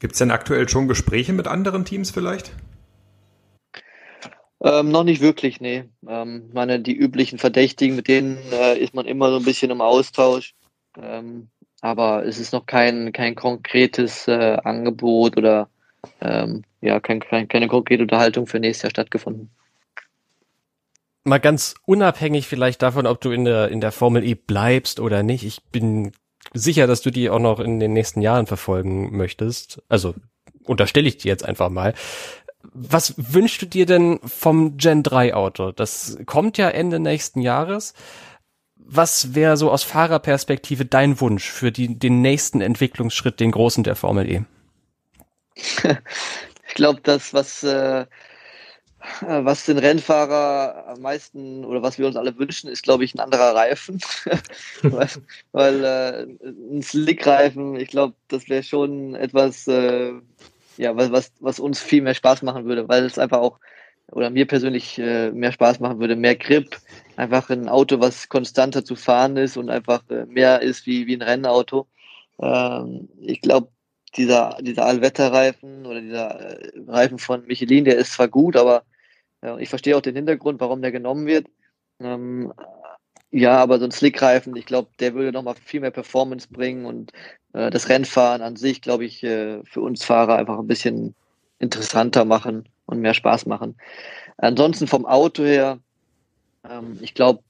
[0.00, 2.52] Gibt es denn aktuell schon Gespräche mit anderen Teams vielleicht?
[4.60, 5.84] Ähm, noch nicht wirklich, nee.
[6.06, 9.80] Ähm, meine, die üblichen Verdächtigen, mit denen äh, ist man immer so ein bisschen im
[9.80, 10.54] Austausch.
[11.00, 11.48] Ähm,
[11.80, 15.68] aber es ist noch kein, kein konkretes äh, Angebot oder
[16.20, 19.50] ähm, ja, kein, kein, keine konkrete Unterhaltung für nächstes Jahr stattgefunden
[21.28, 25.22] mal ganz unabhängig vielleicht davon, ob du in der, in der Formel E bleibst oder
[25.22, 25.44] nicht.
[25.44, 26.12] Ich bin
[26.54, 29.82] sicher, dass du die auch noch in den nächsten Jahren verfolgen möchtest.
[29.88, 30.14] Also
[30.64, 31.94] unterstelle ich dir jetzt einfach mal.
[32.62, 35.72] Was wünschst du dir denn vom Gen 3 Auto?
[35.72, 37.94] Das kommt ja Ende nächsten Jahres.
[38.76, 43.96] Was wäre so aus Fahrerperspektive dein Wunsch für die, den nächsten Entwicklungsschritt, den großen der
[43.96, 44.44] Formel E?
[46.68, 48.06] ich glaube, das, was, äh,
[49.20, 53.20] was den Rennfahrer am meisten oder was wir uns alle wünschen, ist, glaube ich, ein
[53.20, 54.00] anderer Reifen.
[54.82, 55.08] weil
[55.52, 60.12] weil äh, ein Slick-Reifen, ich glaube, das wäre schon etwas, äh,
[60.76, 63.58] ja, was, was, was uns viel mehr Spaß machen würde, weil es einfach auch,
[64.10, 66.76] oder mir persönlich äh, mehr Spaß machen würde, mehr Grip,
[67.16, 71.14] einfach ein Auto, was konstanter zu fahren ist und einfach äh, mehr ist wie, wie
[71.14, 71.86] ein Rennauto.
[72.40, 73.68] Ähm, ich glaube,
[74.16, 78.84] dieser, dieser Allwetterreifen oder dieser äh, Reifen von Michelin, der ist zwar gut, aber
[79.42, 81.46] ja, ich verstehe auch den Hintergrund, warum der genommen wird.
[82.00, 82.52] Ähm,
[83.30, 87.12] ja, aber so ein Slickreifen, ich glaube, der würde nochmal viel mehr Performance bringen und
[87.52, 91.14] äh, das Rennfahren an sich, glaube ich, äh, für uns Fahrer einfach ein bisschen
[91.58, 93.76] interessanter machen und mehr Spaß machen.
[94.38, 95.78] Ansonsten vom Auto her,
[96.68, 97.42] ähm, ich glaube,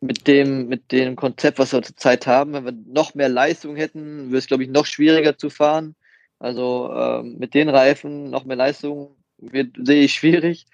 [0.00, 4.28] mit dem, mit dem Konzept, was wir zurzeit haben, wenn wir noch mehr Leistung hätten,
[4.28, 5.94] wäre es, glaube ich, noch schwieriger zu fahren.
[6.38, 10.66] Also ähm, mit den Reifen noch mehr Leistung wird, sehe ich schwierig.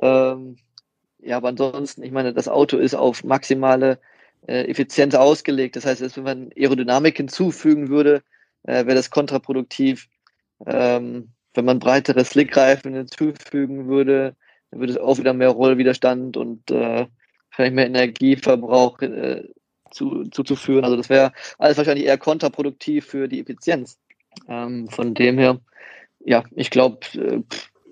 [0.00, 0.56] Ähm,
[1.18, 3.98] ja, aber ansonsten, ich meine, das Auto ist auf maximale
[4.46, 5.76] äh, Effizienz ausgelegt.
[5.76, 8.22] Das heißt, wenn man Aerodynamik hinzufügen würde,
[8.62, 10.08] äh, wäre das kontraproduktiv.
[10.66, 14.36] Ähm, wenn man breitere Slickreifen hinzufügen würde,
[14.70, 17.06] dann würde es auch wieder mehr Rollwiderstand und äh,
[17.60, 19.44] wahrscheinlich mehr Energieverbrauch äh,
[19.90, 20.84] zu, zuzuführen.
[20.84, 23.98] Also das wäre alles wahrscheinlich eher kontraproduktiv für die Effizienz.
[24.48, 25.60] Ähm, von dem her,
[26.24, 27.40] ja, ich glaube, äh,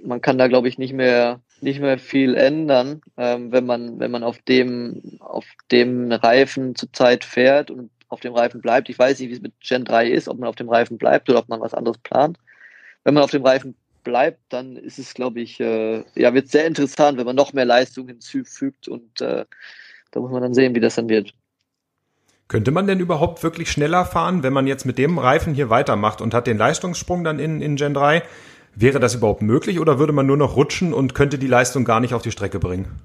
[0.04, 4.12] man kann da glaube ich nicht mehr nicht mehr viel ändern, ähm, wenn man wenn
[4.12, 8.88] man auf dem auf dem Reifen zurzeit fährt und auf dem Reifen bleibt.
[8.88, 11.28] Ich weiß nicht, wie es mit Gen 3 ist, ob man auf dem Reifen bleibt
[11.28, 12.38] oder ob man was anderes plant.
[13.02, 16.66] Wenn man auf dem Reifen bleibt, dann ist es, glaube ich, äh, ja, wird sehr
[16.66, 19.44] interessant, wenn man noch mehr Leistung hinzufügt und äh,
[20.10, 21.34] da muss man dann sehen, wie das dann wird.
[22.48, 26.22] Könnte man denn überhaupt wirklich schneller fahren, wenn man jetzt mit dem Reifen hier weitermacht
[26.22, 28.22] und hat den Leistungssprung dann in, in Gen 3?
[28.74, 32.00] Wäre das überhaupt möglich oder würde man nur noch rutschen und könnte die Leistung gar
[32.00, 33.00] nicht auf die Strecke bringen?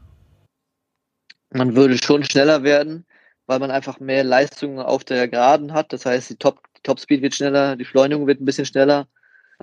[1.51, 3.05] Man würde schon schneller werden,
[3.45, 5.91] weil man einfach mehr Leistung auf der Geraden hat.
[5.91, 9.07] Das heißt, die Top, Topspeed wird schneller, die Beschleunigung wird ein bisschen schneller.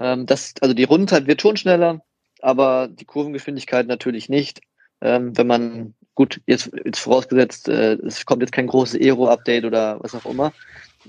[0.01, 2.03] Ähm, das, also die Rundenzeit wird schon schneller,
[2.41, 4.61] aber die Kurvengeschwindigkeit natürlich nicht.
[5.01, 10.03] Ähm, wenn man, gut, jetzt, jetzt vorausgesetzt, äh, es kommt jetzt kein großes Aero-Update oder
[10.03, 10.53] was auch immer.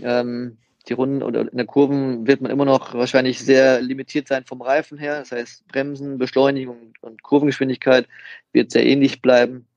[0.02, 4.46] Ähm, die Runden oder in der Kurven wird man immer noch wahrscheinlich sehr limitiert sein
[4.46, 5.20] vom Reifen her.
[5.20, 8.08] Das heißt, Bremsen, Beschleunigung und Kurvengeschwindigkeit
[8.52, 9.68] wird sehr ähnlich bleiben.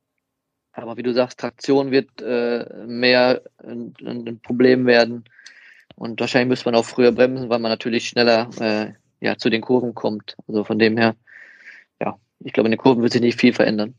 [0.72, 5.24] Aber wie du sagst, Traktion wird äh, mehr ein, ein, Problem werden.
[5.94, 8.92] Und wahrscheinlich müsste man auch früher bremsen, weil man natürlich schneller äh,
[9.24, 10.36] ja, zu den Kurven kommt.
[10.46, 11.16] Also von dem her,
[12.00, 13.94] ja, ich glaube, in den Kurven wird sich nicht viel verändern.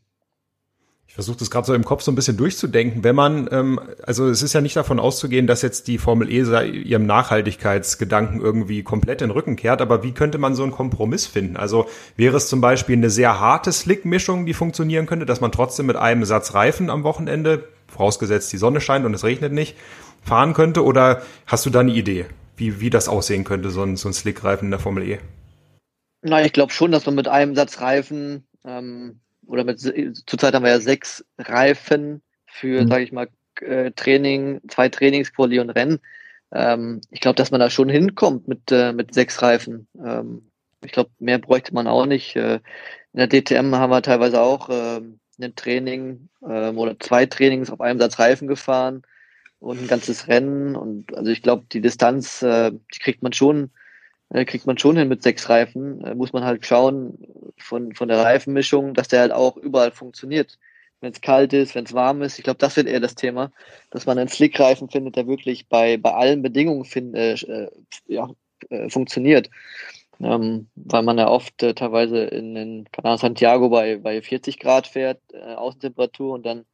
[1.08, 3.02] Ich versuche das gerade so im Kopf so ein bisschen durchzudenken.
[3.02, 6.42] Wenn man, ähm, also es ist ja nicht davon auszugehen, dass jetzt die Formel E
[6.66, 11.26] ihrem Nachhaltigkeitsgedanken irgendwie komplett in den Rücken kehrt, aber wie könnte man so einen Kompromiss
[11.26, 11.56] finden?
[11.56, 11.86] Also
[12.16, 15.96] wäre es zum Beispiel eine sehr harte Slick-Mischung, die funktionieren könnte, dass man trotzdem mit
[15.96, 19.76] einem Satz Reifen am Wochenende, vorausgesetzt die Sonne scheint und es regnet nicht,
[20.22, 20.84] fahren könnte?
[20.84, 24.14] Oder hast du da eine Idee, wie, wie das aussehen könnte, so ein, so ein
[24.14, 25.18] Slick-Reifen in der Formel E?
[26.22, 30.64] Na, ich glaube schon, dass man mit einem Satz Reifen ähm, oder mit zurzeit haben
[30.64, 32.88] wir ja sechs Reifen für, mhm.
[32.88, 33.28] sage ich mal,
[33.60, 36.00] äh, Training, zwei Trainingsquali und Rennen.
[36.52, 39.86] Ähm, ich glaube, dass man da schon hinkommt mit, äh, mit sechs Reifen.
[40.04, 40.50] Ähm,
[40.84, 42.36] ich glaube, mehr bräuchte man auch nicht.
[42.36, 42.60] Äh,
[43.12, 45.00] in der DTM haben wir teilweise auch äh,
[45.40, 49.02] ein Training äh, oder zwei Trainings auf einem Satz Reifen gefahren
[49.60, 50.76] und ein ganzes Rennen.
[50.76, 53.70] Und also ich glaube, die Distanz, äh, die kriegt man schon
[54.30, 56.04] äh, kriegt man schon hin mit sechs Reifen.
[56.04, 57.18] Äh, muss man halt schauen
[57.58, 60.58] von, von der Reifenmischung, dass der halt auch überall funktioniert.
[61.00, 62.38] Wenn es kalt ist, wenn es warm ist.
[62.38, 63.52] Ich glaube, das wird eher das Thema,
[63.90, 67.70] dass man einen Slickreifen findet, der wirklich bei, bei allen Bedingungen find, äh, äh,
[68.06, 68.30] ja,
[68.70, 69.50] äh, funktioniert.
[70.18, 75.20] Ähm, weil man ja oft äh, teilweise in Kanal Santiago bei, bei 40 Grad fährt,
[75.34, 76.64] äh, Außentemperatur und dann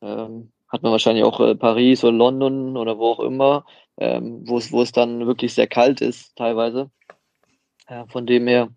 [0.00, 3.64] ähm, hat man wahrscheinlich auch äh, Paris oder London oder wo auch immer,
[3.96, 6.90] ähm, wo es dann wirklich sehr kalt ist teilweise.
[7.88, 8.68] Ja, von dem her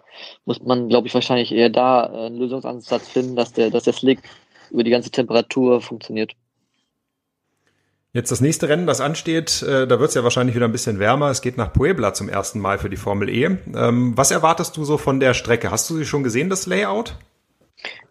[0.46, 3.94] muss man, glaube ich, wahrscheinlich eher da äh, einen Lösungsansatz finden, dass der, dass der
[3.94, 4.20] Slick
[4.72, 6.34] über die ganze Temperatur funktioniert.
[8.14, 11.00] Jetzt das nächste Rennen, das ansteht, äh, da wird es ja wahrscheinlich wieder ein bisschen
[11.00, 11.30] wärmer.
[11.30, 13.58] Es geht nach Puebla zum ersten Mal für die Formel E.
[13.76, 15.70] Ähm, was erwartest du so von der Strecke?
[15.70, 17.16] Hast du sie schon gesehen, das Layout?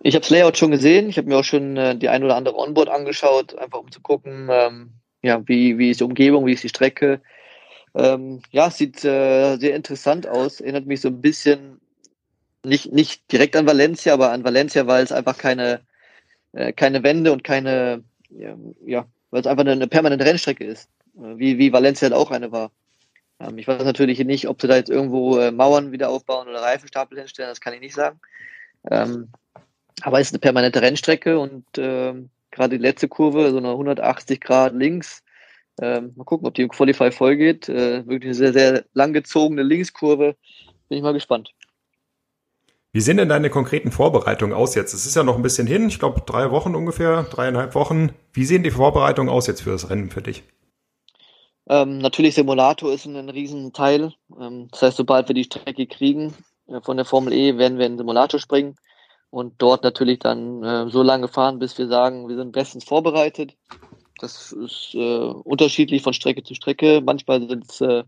[0.01, 1.09] Ich habe das Layout schon gesehen.
[1.09, 4.01] Ich habe mir auch schon äh, die ein oder andere Onboard angeschaut, einfach um zu
[4.01, 4.91] gucken, ähm,
[5.23, 7.21] ja, wie, wie ist die Umgebung, wie ist die Strecke.
[7.95, 10.61] Ähm, ja, sieht äh, sehr interessant aus.
[10.61, 11.81] Erinnert mich so ein bisschen,
[12.65, 15.81] nicht, nicht direkt an Valencia, aber an Valencia, weil es einfach keine,
[16.53, 20.89] äh, keine Wände und keine, ja, weil es einfach eine, eine permanente Rennstrecke ist.
[21.17, 22.71] Äh, wie, wie Valencia halt auch eine war.
[23.41, 26.63] Ähm, ich weiß natürlich nicht, ob sie da jetzt irgendwo äh, Mauern wieder aufbauen oder
[26.63, 28.21] Reifenstapel hinstellen, das kann ich nicht sagen.
[28.91, 29.29] Ähm,
[30.03, 34.41] aber es ist eine permanente Rennstrecke und ähm, gerade die letzte Kurve, so eine 180
[34.41, 35.23] Grad links,
[35.81, 37.69] ähm, mal gucken, ob die im Qualify vollgeht.
[37.69, 40.37] Äh, wirklich eine sehr, sehr langgezogene Linkskurve.
[40.89, 41.55] Bin ich mal gespannt.
[42.93, 44.95] Wie sehen denn deine konkreten Vorbereitungen aus jetzt?
[44.95, 48.11] Es ist ja noch ein bisschen hin, ich glaube drei Wochen ungefähr, dreieinhalb Wochen.
[48.33, 50.43] Wie sehen die Vorbereitungen aus jetzt für das Rennen für dich?
[51.69, 54.15] Ähm, natürlich Simulator ist ein Riesenteil.
[54.41, 56.35] Ähm, das heißt, sobald wir die Strecke kriegen
[56.67, 58.75] äh, von der Formel E, werden wir in den Simulator springen
[59.31, 63.57] und dort natürlich dann äh, so lange fahren, bis wir sagen, wir sind bestens vorbereitet.
[64.21, 67.01] Das ist äh, unterschiedlich von Strecke zu Strecke.
[67.05, 68.05] Manchmal sind es äh,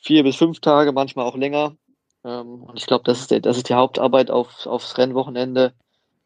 [0.00, 1.76] vier bis fünf Tage, manchmal auch länger.
[2.24, 5.74] Ähm, und ich glaube, das, ist das ist die Hauptarbeit auf, aufs Rennwochenende.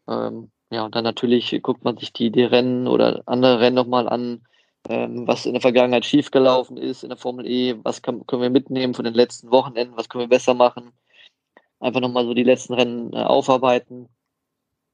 [0.07, 4.09] Ähm, ja, und dann natürlich guckt man sich die, die Rennen oder andere Rennen nochmal
[4.09, 4.41] an,
[4.89, 8.49] ähm, was in der Vergangenheit schiefgelaufen ist in der Formel E, was kann, können wir
[8.49, 10.91] mitnehmen von den letzten Wochenenden, was können wir besser machen.
[11.79, 14.09] Einfach nochmal so die letzten Rennen äh, aufarbeiten,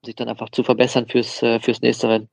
[0.06, 2.30] sich dann einfach zu verbessern fürs, äh, fürs nächste Rennen.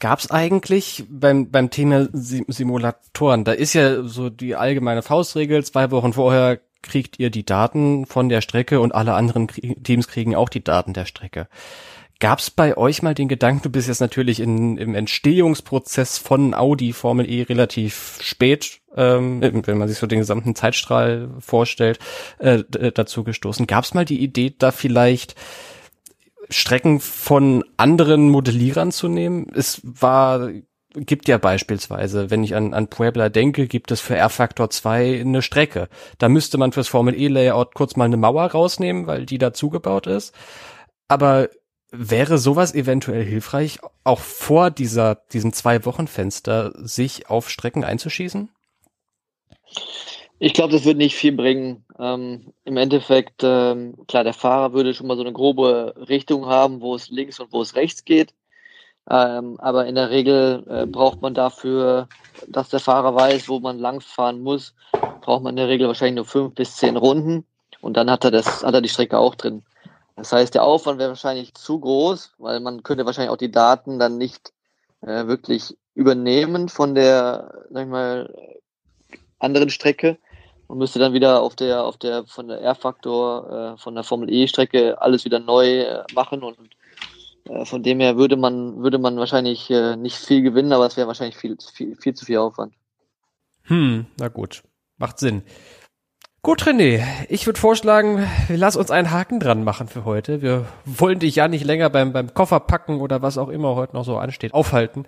[0.00, 5.90] Gab es eigentlich beim, beim Thema Simulatoren, da ist ja so die allgemeine Faustregel, zwei
[5.90, 10.48] Wochen vorher kriegt ihr die Daten von der Strecke und alle anderen Teams kriegen auch
[10.48, 11.48] die Daten der Strecke.
[12.20, 16.52] Gab es bei euch mal den Gedanken, du bist jetzt natürlich in, im Entstehungsprozess von
[16.52, 22.00] Audi Formel E relativ spät, ähm, wenn man sich so den gesamten Zeitstrahl vorstellt,
[22.38, 23.68] äh, dazu gestoßen.
[23.68, 25.36] Gab es mal die Idee, da vielleicht
[26.50, 29.46] Strecken von anderen Modellierern zu nehmen?
[29.54, 30.50] Es war
[30.94, 35.42] gibt ja beispielsweise, wenn ich an, an Puebla denke, gibt es für R-Factor 2 eine
[35.42, 35.88] Strecke.
[36.18, 40.06] Da müsste man fürs Formel E-Layout kurz mal eine Mauer rausnehmen, weil die da zugebaut
[40.06, 40.34] ist.
[41.06, 41.48] Aber
[41.90, 48.50] Wäre sowas eventuell hilfreich, auch vor dieser, diesem Zwei-Wochen-Fenster sich auf Strecken einzuschießen?
[50.38, 51.84] Ich glaube, das wird nicht viel bringen.
[51.98, 56.80] Ähm, Im Endeffekt, ähm, klar, der Fahrer würde schon mal so eine grobe Richtung haben,
[56.80, 58.34] wo es links und wo es rechts geht.
[59.10, 62.08] Ähm, aber in der Regel äh, braucht man dafür,
[62.46, 64.74] dass der Fahrer weiß, wo man langfahren muss,
[65.22, 67.46] braucht man in der Regel wahrscheinlich nur fünf bis zehn Runden.
[67.80, 69.62] Und dann hat er das, hat er die Strecke auch drin.
[70.18, 74.00] Das heißt, der Aufwand wäre wahrscheinlich zu groß, weil man könnte wahrscheinlich auch die Daten
[74.00, 74.52] dann nicht
[75.00, 78.34] äh, wirklich übernehmen von der, sag ich mal,
[79.38, 80.18] anderen Strecke
[80.66, 84.32] und müsste dann wieder auf der, auf der, von der R-Faktor, äh, von der Formel
[84.32, 86.58] E-Strecke alles wieder neu äh, machen und
[87.44, 90.96] äh, von dem her würde man, würde man wahrscheinlich äh, nicht viel gewinnen, aber es
[90.96, 92.74] wäre wahrscheinlich viel, viel, viel zu viel Aufwand.
[93.62, 94.64] Hm, na gut.
[94.96, 95.42] Macht Sinn.
[96.42, 100.40] Gut, René, ich würde vorschlagen, wir lass uns einen Haken dran machen für heute.
[100.40, 103.94] Wir wollen dich ja nicht länger beim, beim Koffer packen oder was auch immer heute
[103.94, 105.04] noch so ansteht, aufhalten.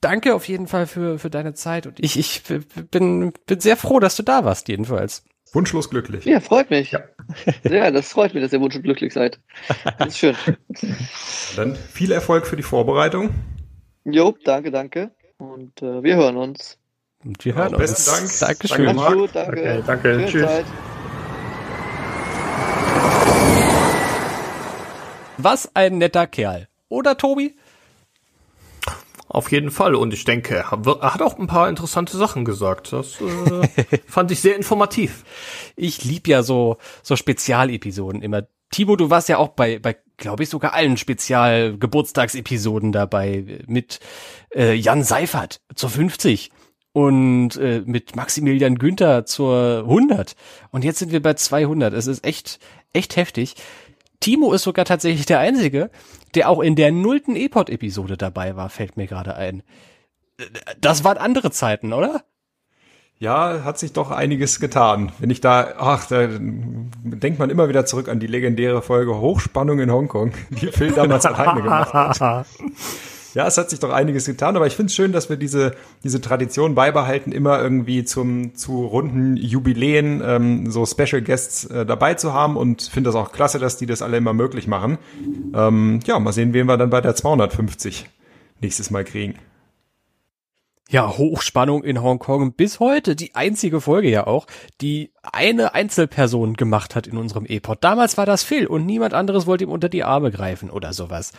[0.00, 2.42] Danke auf jeden Fall für, für deine Zeit und ich, ich
[2.90, 5.24] bin, bin sehr froh, dass du da warst, jedenfalls.
[5.52, 6.24] Wunschlos glücklich.
[6.24, 6.90] Ja, freut mich.
[6.90, 7.00] Ja.
[7.64, 9.38] ja, das freut mich, dass ihr wunschlos glücklich seid.
[9.98, 10.36] Das ist schön.
[11.56, 13.30] Dann viel Erfolg für die Vorbereitung.
[14.04, 15.10] Jo, danke, danke.
[15.38, 16.78] Und äh, wir hören uns.
[17.26, 17.90] Und wir hören uns.
[17.90, 18.58] Besten Dank.
[18.60, 18.96] Dankeschön.
[18.96, 19.50] Danke, gut, danke.
[19.50, 20.12] Okay, danke.
[20.12, 20.42] Schöne Tschüss.
[20.42, 20.64] Zeit.
[25.38, 26.68] Was ein netter Kerl.
[26.88, 27.56] Oder, Tobi?
[29.28, 29.96] Auf jeden Fall.
[29.96, 32.92] Und ich denke, er hat auch ein paar interessante Sachen gesagt.
[32.92, 35.24] Das äh, fand ich sehr informativ.
[35.74, 38.42] Ich lieb ja so, so Spezialepisoden immer.
[38.70, 43.98] Timo, du warst ja auch bei, bei glaube ich, sogar allen Spezial-Geburtstagsepisoden dabei mit
[44.54, 46.52] äh, Jan Seifert zur 50
[46.96, 50.34] und äh, mit Maximilian Günther zur 100
[50.70, 51.92] und jetzt sind wir bei 200.
[51.92, 52.58] Es ist echt
[52.94, 53.54] echt heftig.
[54.20, 55.90] Timo ist sogar tatsächlich der einzige,
[56.34, 59.62] der auch in der nullten E-Pod-Episode dabei war, fällt mir gerade ein.
[60.80, 62.24] Das waren andere Zeiten, oder?
[63.18, 65.12] Ja, hat sich doch einiges getan.
[65.18, 69.80] Wenn ich da, ach, da denkt man immer wieder zurück an die legendäre Folge Hochspannung
[69.80, 72.46] in Hongkong, die Phil damals alleine gemacht hat.
[73.36, 75.74] Ja, es hat sich doch einiges getan, aber ich finde es schön, dass wir diese,
[76.02, 82.14] diese Tradition beibehalten, immer irgendwie zum, zu runden Jubiläen ähm, so Special Guests äh, dabei
[82.14, 84.96] zu haben und finde das auch klasse, dass die das alle immer möglich machen.
[85.54, 88.08] Ähm, ja, mal sehen, wen wir dann bei der 250
[88.62, 89.34] nächstes Mal kriegen.
[90.88, 94.46] Ja, Hochspannung in Hongkong bis heute die einzige Folge ja auch,
[94.80, 97.84] die eine Einzelperson gemacht hat in unserem E-Pod.
[97.84, 101.32] Damals war das Phil und niemand anderes wollte ihm unter die Arme greifen oder sowas.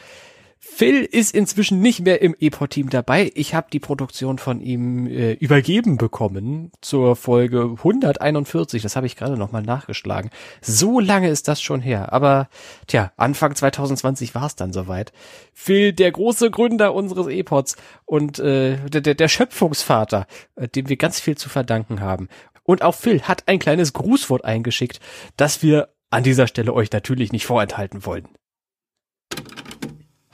[0.59, 3.31] Phil ist inzwischen nicht mehr im E-Pod-Team dabei.
[3.35, 8.81] Ich habe die Produktion von ihm äh, übergeben bekommen zur Folge 141.
[8.81, 10.31] Das habe ich gerade nochmal nachgeschlagen.
[10.61, 12.11] So lange ist das schon her.
[12.11, 12.49] Aber
[12.87, 15.13] tja, Anfang 2020 war es dann soweit.
[15.53, 21.19] Phil, der große Gründer unseres E-Pods und äh, der, der Schöpfungsvater, äh, dem wir ganz
[21.19, 22.29] viel zu verdanken haben.
[22.63, 24.99] Und auch Phil hat ein kleines Grußwort eingeschickt,
[25.37, 28.27] das wir an dieser Stelle euch natürlich nicht vorenthalten wollen.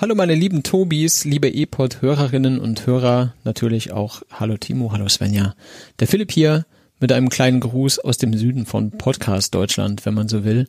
[0.03, 5.55] Hallo meine lieben Tobis, liebe E-Pod-Hörerinnen und Hörer, natürlich auch Hallo Timo, hallo Svenja.
[5.97, 6.65] Der Philipp hier
[6.99, 10.67] mit einem kleinen Gruß aus dem Süden von Podcast Deutschland, wenn man so will.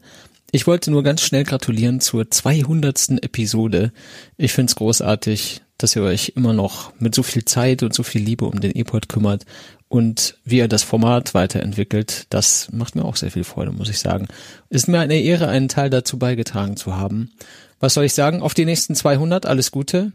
[0.53, 3.24] Ich wollte nur ganz schnell gratulieren zur 200.
[3.24, 3.93] Episode.
[4.37, 8.22] Ich find's großartig, dass ihr euch immer noch mit so viel Zeit und so viel
[8.22, 9.47] Liebe um den E-Pod kümmert
[9.89, 12.28] und wie ihr das Format weiterentwickelt.
[12.30, 14.28] Das macht mir auch sehr viel Freude, muss ich sagen.
[14.70, 17.32] Ist mir eine Ehre, einen Teil dazu beigetragen zu haben
[17.80, 18.42] was soll ich sagen?
[18.42, 19.46] Auf die nächsten 200.
[19.46, 20.12] Alles Gute.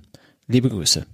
[0.48, 1.06] Liebe Grüße.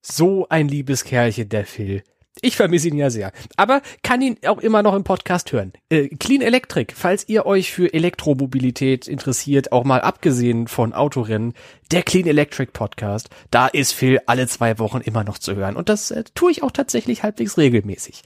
[0.00, 2.02] So ein liebes Kerlchen, der Phil.
[2.40, 3.30] Ich vermisse ihn ja sehr.
[3.56, 5.72] Aber kann ihn auch immer noch im Podcast hören.
[5.90, 11.52] Äh, Clean Electric, falls ihr euch für Elektromobilität interessiert, auch mal abgesehen von Autorennen,
[11.90, 15.76] der Clean Electric Podcast, da ist Phil alle zwei Wochen immer noch zu hören.
[15.76, 18.22] Und das äh, tue ich auch tatsächlich halbwegs regelmäßig.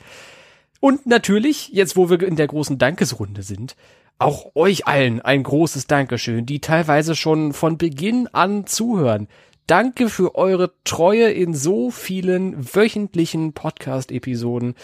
[0.79, 3.75] Und natürlich, jetzt wo wir in der großen Dankesrunde sind,
[4.19, 9.29] auch euch allen ein großes Dankeschön, die teilweise schon von Beginn an zuhören.
[9.67, 14.75] Danke für eure Treue in so vielen wöchentlichen Podcast-Episoden.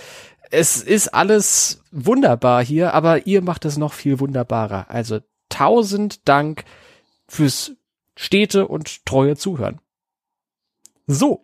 [0.50, 4.90] Es ist alles wunderbar hier, aber ihr macht es noch viel wunderbarer.
[4.90, 6.64] Also tausend Dank
[7.28, 7.72] fürs
[8.16, 9.80] stete und treue Zuhören.
[11.06, 11.42] So.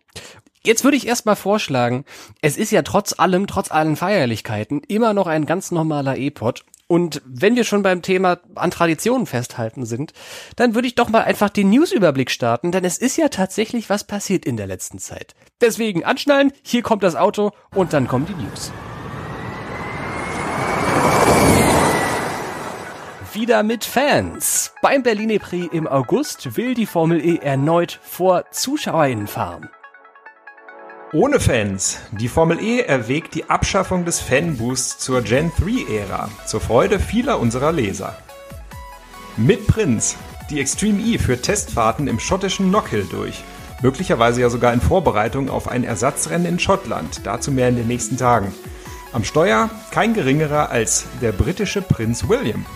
[0.64, 2.04] Jetzt würde ich erstmal vorschlagen,
[2.42, 7.22] es ist ja trotz allem, trotz allen Feierlichkeiten immer noch ein ganz normaler E-Pod und
[7.26, 10.14] wenn wir schon beim Thema an Traditionen festhalten sind,
[10.56, 14.04] dann würde ich doch mal einfach den Newsüberblick starten, denn es ist ja tatsächlich was
[14.04, 15.34] passiert in der letzten Zeit.
[15.60, 18.72] Deswegen anschnallen, hier kommt das Auto und dann kommen die News.
[23.34, 24.72] Wieder mit Fans.
[24.80, 29.68] Beim Berliner Prix im August will die Formel E erneut vor ZuschauerInnen fahren.
[31.14, 32.00] Ohne Fans.
[32.12, 37.72] Die Formel E erwägt die Abschaffung des Fanboosts zur Gen 3-Ära, zur Freude vieler unserer
[37.72, 38.18] Leser.
[39.38, 40.16] Mit Prinz.
[40.50, 43.42] Die Extreme E führt Testfahrten im schottischen Knockhill durch.
[43.80, 47.22] Möglicherweise ja sogar in Vorbereitung auf ein Ersatzrennen in Schottland.
[47.24, 48.52] Dazu mehr in den nächsten Tagen.
[49.14, 52.66] Am Steuer kein geringerer als der britische Prinz William.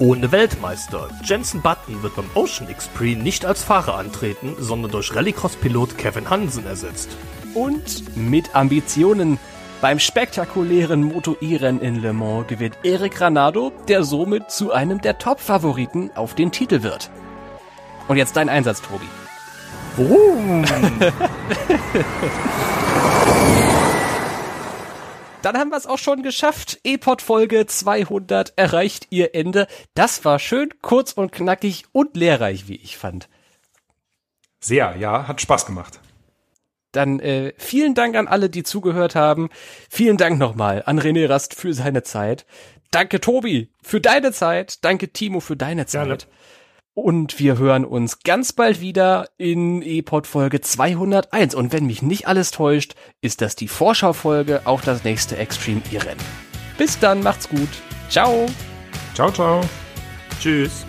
[0.00, 1.08] Ohne Weltmeister.
[1.24, 6.64] Jensen Button wird beim Ocean X-Prix nicht als Fahrer antreten, sondern durch Rallycross-Pilot Kevin Hansen
[6.66, 7.10] ersetzt.
[7.52, 9.40] Und mit Ambitionen.
[9.80, 15.18] Beim spektakulären Moto E-Rennen in Le Mans gewinnt Eric Granado, der somit zu einem der
[15.18, 17.10] Top-Favoriten auf den Titel wird.
[18.06, 19.06] Und jetzt dein Einsatz, Tobi.
[19.96, 20.64] Boom.
[25.42, 26.80] Dann haben wir es auch schon geschafft.
[26.84, 29.68] E-Pod Folge 200 erreicht ihr Ende.
[29.94, 33.28] Das war schön, kurz und knackig und lehrreich, wie ich fand.
[34.60, 36.00] Sehr, ja, hat Spaß gemacht.
[36.92, 39.50] Dann äh, vielen Dank an alle, die zugehört haben.
[39.88, 42.44] Vielen Dank nochmal an René Rast für seine Zeit.
[42.90, 44.84] Danke Tobi für deine Zeit.
[44.84, 46.06] Danke Timo für deine Zeit.
[46.06, 46.37] Gerne.
[47.00, 51.54] Und wir hören uns ganz bald wieder in E-Pod Folge 201.
[51.54, 56.20] Und wenn mich nicht alles täuscht, ist das die Vorschaufolge auf das nächste Extreme E-Rennen.
[56.76, 57.68] Bis dann, macht's gut.
[58.08, 58.46] Ciao.
[59.14, 59.60] Ciao, ciao.
[60.40, 60.87] Tschüss.